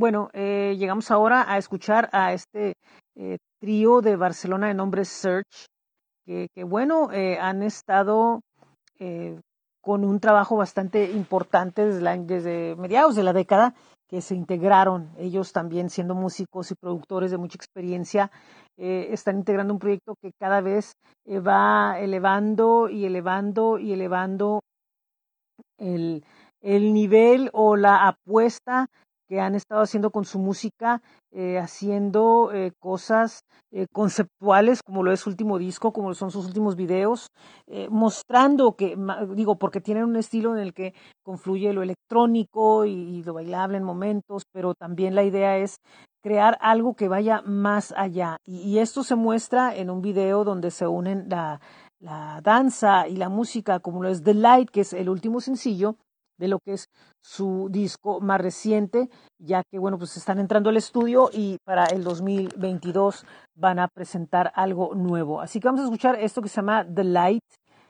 [0.03, 2.75] Bueno, eh, llegamos ahora a escuchar a este
[3.15, 5.67] eh, trío de Barcelona de nombre Search,
[6.27, 8.41] que, bueno, eh, han estado
[8.99, 9.39] eh,
[9.81, 13.77] con un trabajo bastante importante desde, desde mediados de la década,
[14.09, 18.33] que se integraron, ellos también siendo músicos y productores de mucha experiencia,
[18.77, 20.95] están integrando un proyecto que cada vez
[21.29, 24.63] va elevando y elevando y elevando
[25.79, 26.25] el,
[26.61, 28.89] el nivel o la apuesta
[29.33, 31.01] que han estado haciendo con su música,
[31.31, 36.45] eh, haciendo eh, cosas eh, conceptuales, como lo es su último disco, como son sus
[36.45, 37.29] últimos videos,
[37.67, 38.95] eh, mostrando que,
[39.35, 40.93] digo, porque tienen un estilo en el que
[41.25, 45.77] confluye lo electrónico y, y lo bailable en momentos, pero también la idea es
[46.23, 48.37] crear algo que vaya más allá.
[48.45, 51.59] Y, y esto se muestra en un video donde se unen la,
[52.01, 55.97] la danza y la música, como lo es The Light, que es el último sencillo
[56.43, 56.89] de lo que es
[57.23, 59.09] su disco más reciente,
[59.39, 63.25] ya que bueno, pues están entrando al estudio y para el 2022
[63.55, 65.41] van a presentar algo nuevo.
[65.41, 67.45] Así que vamos a escuchar esto que se llama The Light,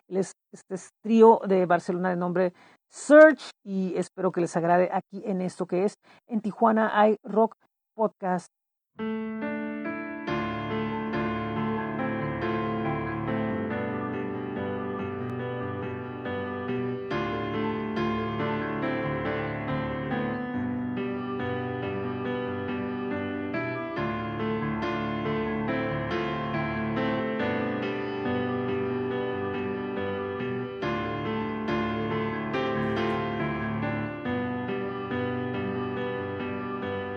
[0.06, 2.52] este es trío de Barcelona de nombre
[2.90, 5.94] Search y espero que les agrade aquí en esto que es
[6.28, 7.56] en Tijuana hay Rock
[7.94, 8.48] Podcast.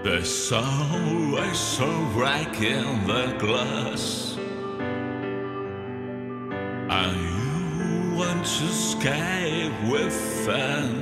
[0.05, 4.37] There's always so bright in the glass.
[6.91, 10.93] And you want to escape with them.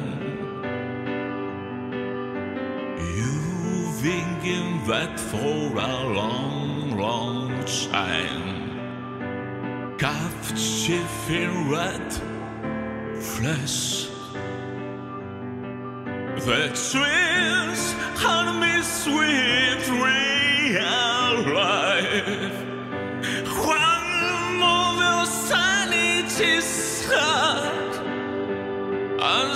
[2.98, 4.40] You've been
[4.88, 8.72] that for a long, long time.
[9.98, 12.14] Captive in red
[13.22, 14.03] flesh.
[16.46, 17.96] The twins
[18.26, 22.58] on me sweet real life.
[23.66, 24.84] One more.
[29.26, 29.56] I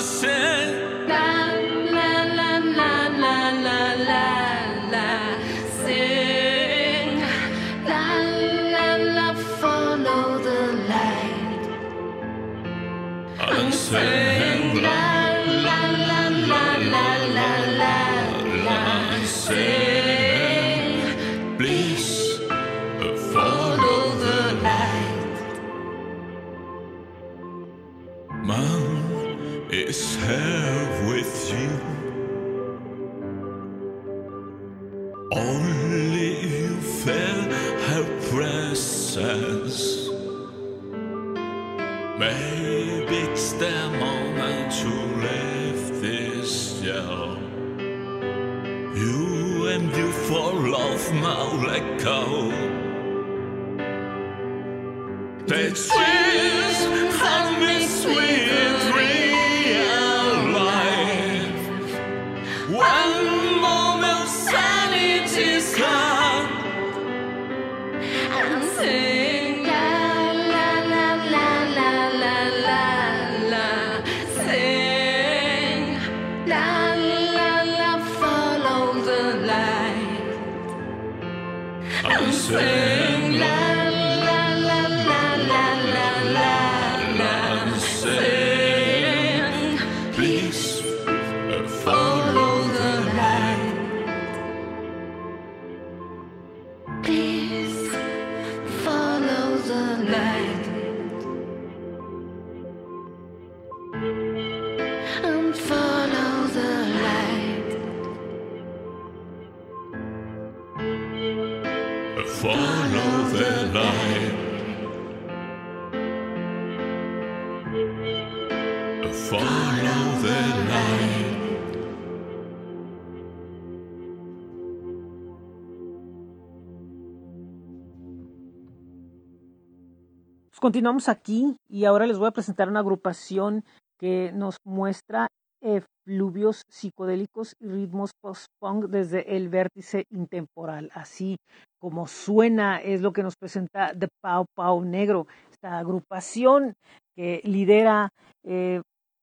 [130.67, 133.63] continuamos aquí y ahora les voy a presentar una agrupación
[133.97, 135.29] que nos muestra
[135.61, 140.91] efluvios psicodélicos y ritmos post-punk desde el vértice intemporal.
[140.93, 141.37] Así
[141.79, 146.73] como suena es lo que nos presenta The Pau Pau Negro, esta agrupación
[147.15, 148.09] que lidera
[148.43, 148.81] eh,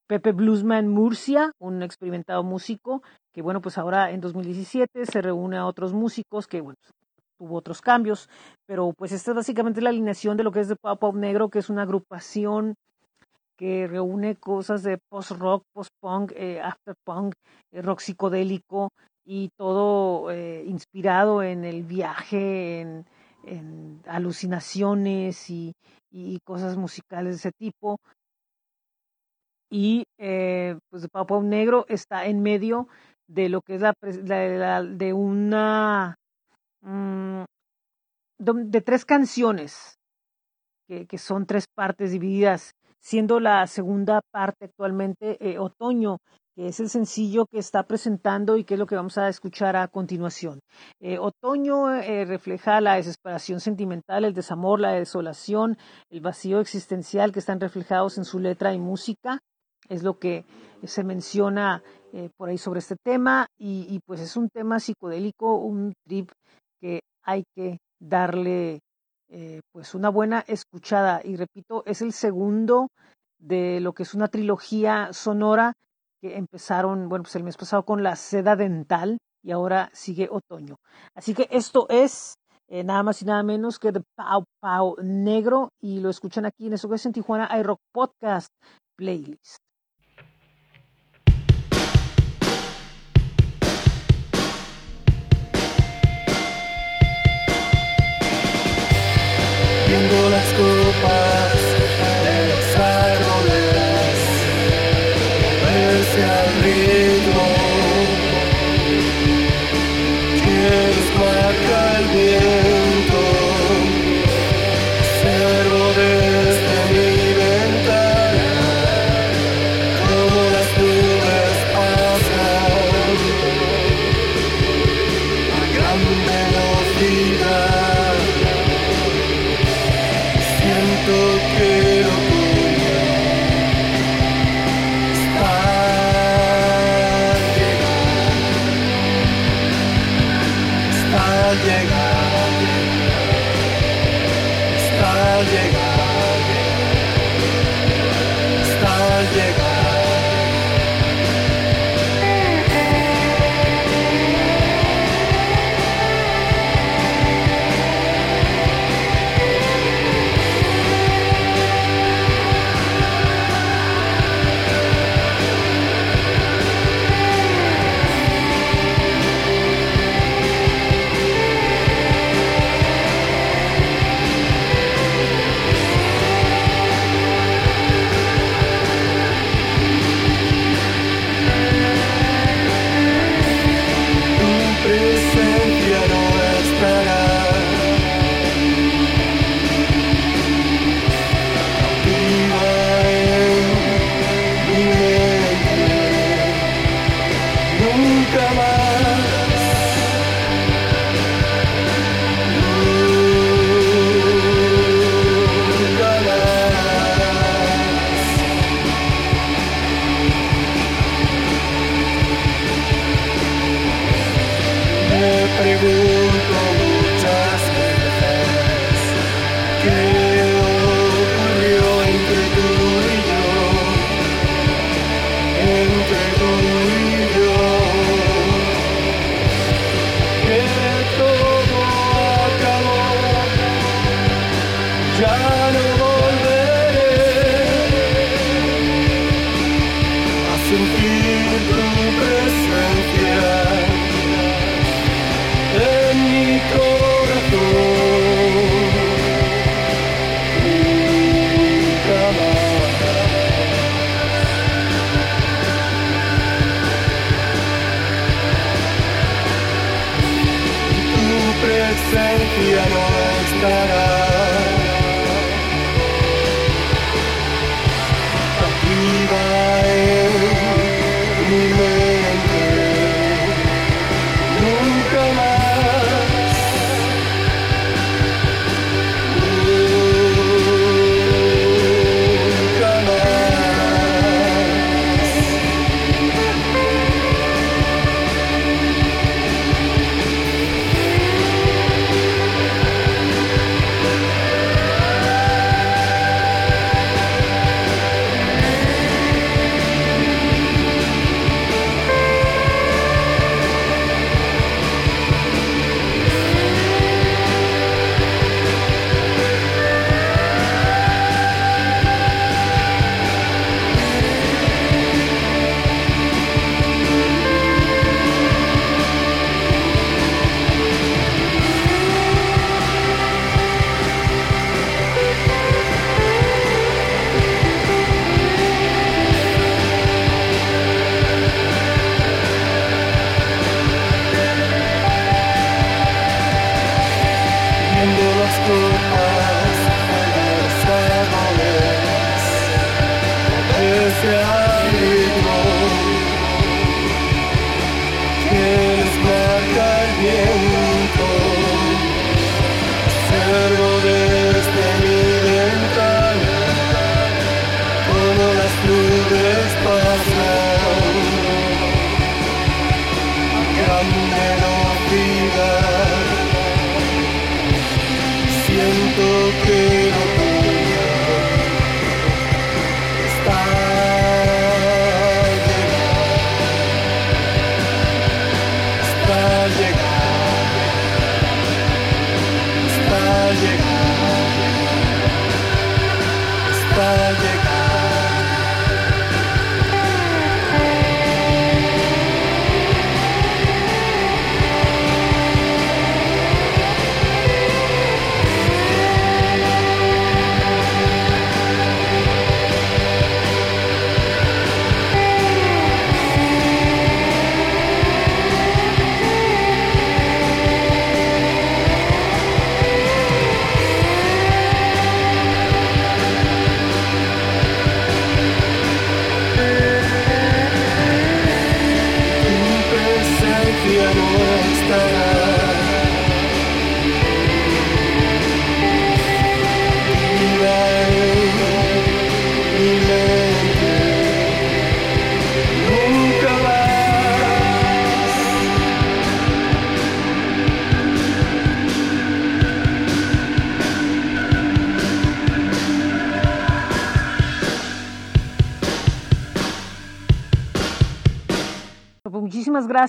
[0.09, 3.03] Pepe Bluesman Murcia, un experimentado músico
[3.35, 6.79] que bueno, pues ahora en 2017 se reúne a otros músicos que bueno,
[7.39, 8.29] tuvo otros cambios,
[8.67, 11.49] pero pues esta es básicamente la alineación de lo que es de Pop Pop Negro,
[11.49, 12.75] que es una agrupación
[13.57, 17.35] que reúne cosas de post-rock, post-punk, eh, after-punk,
[17.73, 18.91] eh, rock psicodélico
[19.25, 23.05] y todo eh, inspirado en el viaje, en,
[24.07, 25.75] alucinaciones y,
[26.45, 27.99] cosas musicales de ese tipo.
[29.71, 32.89] Y pues de Pop Pop Negro está en medio
[33.29, 33.93] de lo que es la,
[34.83, 36.17] de una
[36.85, 37.45] mm,
[38.39, 39.99] de tres canciones
[40.87, 46.19] que, son tres partes divididas, siendo la segunda parte actualmente eh, Otoño,
[46.55, 49.77] que es el sencillo que está presentando y que es lo que vamos a escuchar
[49.77, 50.61] a continuación.
[51.01, 55.77] Eh, Otoño eh, refleja la desesperación sentimental, el desamor, la desolación,
[56.11, 59.41] el vacío existencial que están reflejados en su letra y música.
[59.89, 60.45] Es lo que
[60.85, 61.83] se menciona
[62.37, 66.31] por ahí sobre este tema y, y, pues es un tema psicodélico, un trip
[67.25, 68.81] hay que darle
[69.73, 72.91] pues una buena escuchada y repito, es el segundo
[73.39, 75.73] de lo que es una trilogía sonora
[76.21, 80.77] que empezaron, bueno, pues el mes pasado con la seda dental y ahora sigue otoño.
[81.15, 82.37] Así que esto es
[82.69, 86.67] eh, nada más y nada menos que The Pau Pau Negro y lo escuchan aquí
[86.67, 88.49] en eso que es en Tijuana iRock Podcast
[88.97, 89.64] Playlist.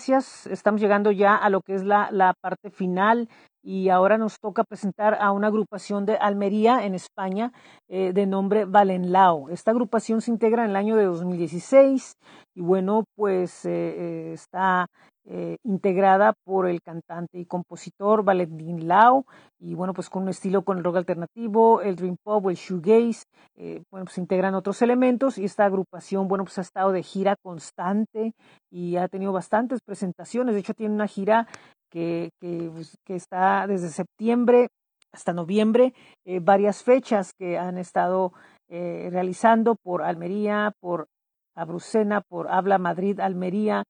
[0.08, 0.46] Gracias.
[0.48, 3.28] Estamos llegando ya a lo que es la, la parte final
[3.64, 7.52] y ahora nos toca presentar a una agrupación de Almería, en España,
[7.90, 9.50] eh, de nombre Valenlao.
[9.50, 12.18] Esta agrupación se integra en el año de 2016
[12.54, 14.86] y bueno, pues eh, eh, está
[15.28, 19.26] eh, integrada por el cantante y compositor Valentín Lau
[19.60, 23.26] y bueno, pues con un estilo con el rock alternativo, el dream pop, el shoegaze,
[23.56, 27.36] eh, bueno, pues integran otros elementos y esta agrupación, bueno, pues ha estado de gira
[27.42, 28.34] constante
[28.70, 31.48] y ha tenido bastantes presentaciones, de hecho tiene una gira
[31.90, 34.68] que, que, pues, está desde septiembre
[35.12, 35.94] hasta noviembre,
[36.26, 38.34] eh, varias fechas que han estado
[38.68, 41.08] eh, realizando por Almería, por
[41.56, 43.86] Abrucena, por Habla Madrid, Almería,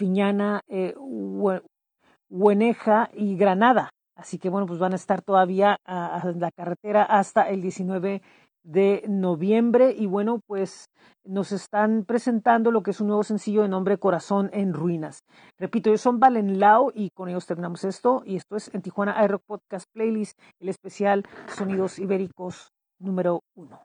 [0.00, 1.62] Fiñana, eh, Hue-
[2.30, 3.90] Hueneja y Granada.
[4.16, 8.22] Así que bueno, pues van a estar todavía a, la carretera hasta el 19
[8.62, 10.86] de noviembre y bueno, pues
[11.24, 15.20] nos están presentando lo que es un nuevo sencillo de nombre Corazón en Ruinas.
[15.58, 19.42] Repito, ellos son Valenlao y con ellos terminamos esto y esto es en Tijuana iRock
[19.46, 23.80] Podcast Playlist, el especial Sonidos Ibéricos número uno.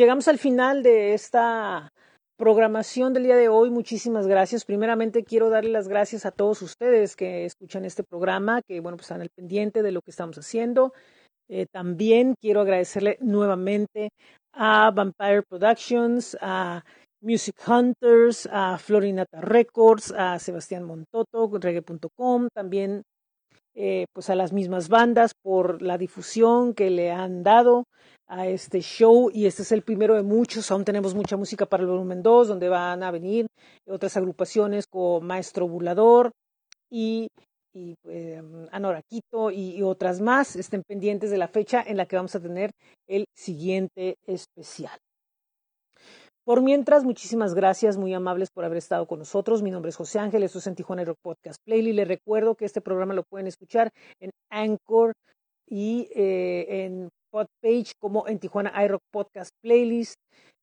[0.00, 1.92] Llegamos al final de esta
[2.38, 3.68] programación del día de hoy.
[3.68, 4.64] Muchísimas gracias.
[4.64, 9.04] Primeramente quiero darle las gracias a todos ustedes que escuchan este programa, que bueno, pues
[9.04, 10.94] están al pendiente de lo que estamos haciendo.
[11.50, 14.08] Eh, también quiero agradecerle nuevamente
[14.54, 16.82] a Vampire Productions, a
[17.22, 23.02] Music Hunters, a Florinata Records, a Sebastián Montoto, reggae.com, también
[23.74, 27.84] eh, pues a las mismas bandas por la difusión que le han dado
[28.30, 31.82] a este show y este es el primero de muchos, aún tenemos mucha música para
[31.82, 33.48] el volumen 2 donde van a venir
[33.88, 36.30] otras agrupaciones como Maestro Bulador
[36.88, 37.26] y,
[37.74, 38.40] y eh,
[38.70, 42.40] Anoraquito y, y otras más, estén pendientes de la fecha en la que vamos a
[42.40, 42.70] tener
[43.08, 44.96] el siguiente especial.
[46.44, 49.62] Por mientras, muchísimas gracias, muy amables por haber estado con nosotros.
[49.62, 51.96] Mi nombre es José Ángel, esto es en Tijuana Rock Podcast Playlist.
[51.96, 53.90] Les recuerdo que este programa lo pueden escuchar
[54.20, 55.12] en Anchor
[55.68, 60.16] y eh, en Podpage como en Tijuana iRock Podcast Playlist.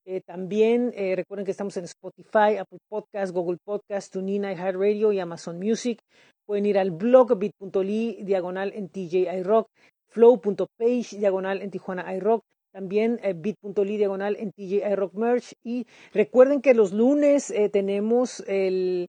[0.06, 5.20] Eh, también eh, recuerden que estamos en Spotify, Apple Podcast, Google Podcast, TuneIn, iHeartRadio y
[5.20, 6.00] Amazon Music.
[6.46, 9.68] Pueden ir al blog bit.ly diagonal en TJ iRock,
[10.10, 12.42] flow.page diagonal en Tijuana iRock
[12.78, 15.54] también eh, bit.ly diagonal en TJ Rock Merch.
[15.64, 19.08] Y recuerden que los lunes eh, tenemos el,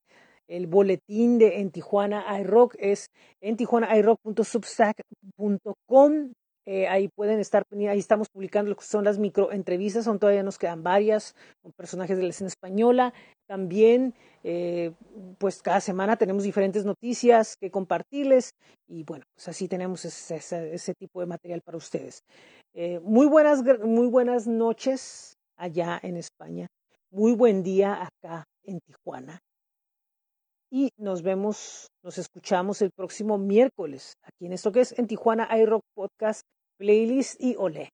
[0.48, 3.10] el, boletín de En Tijuana iRock, es
[3.42, 6.32] en tijuanairock.substack.com.
[6.70, 10.42] Eh, ahí pueden estar, ahí estamos publicando lo que son las micro entrevistas, aún todavía
[10.42, 13.14] nos quedan varias con personajes de la escena española.
[13.46, 14.12] También,
[14.44, 14.92] eh,
[15.38, 18.50] pues cada semana tenemos diferentes noticias que compartirles
[18.86, 22.20] y bueno, pues así tenemos ese tipo de material para ustedes.
[22.74, 26.66] Eh, muy, buenas, muy buenas noches allá en España,
[27.10, 29.38] muy buen día acá en Tijuana.
[30.70, 35.48] Y nos vemos, nos escuchamos el próximo miércoles aquí en esto que es en Tijuana
[35.56, 36.42] iRock Podcast
[36.78, 37.92] Playlist y Olé.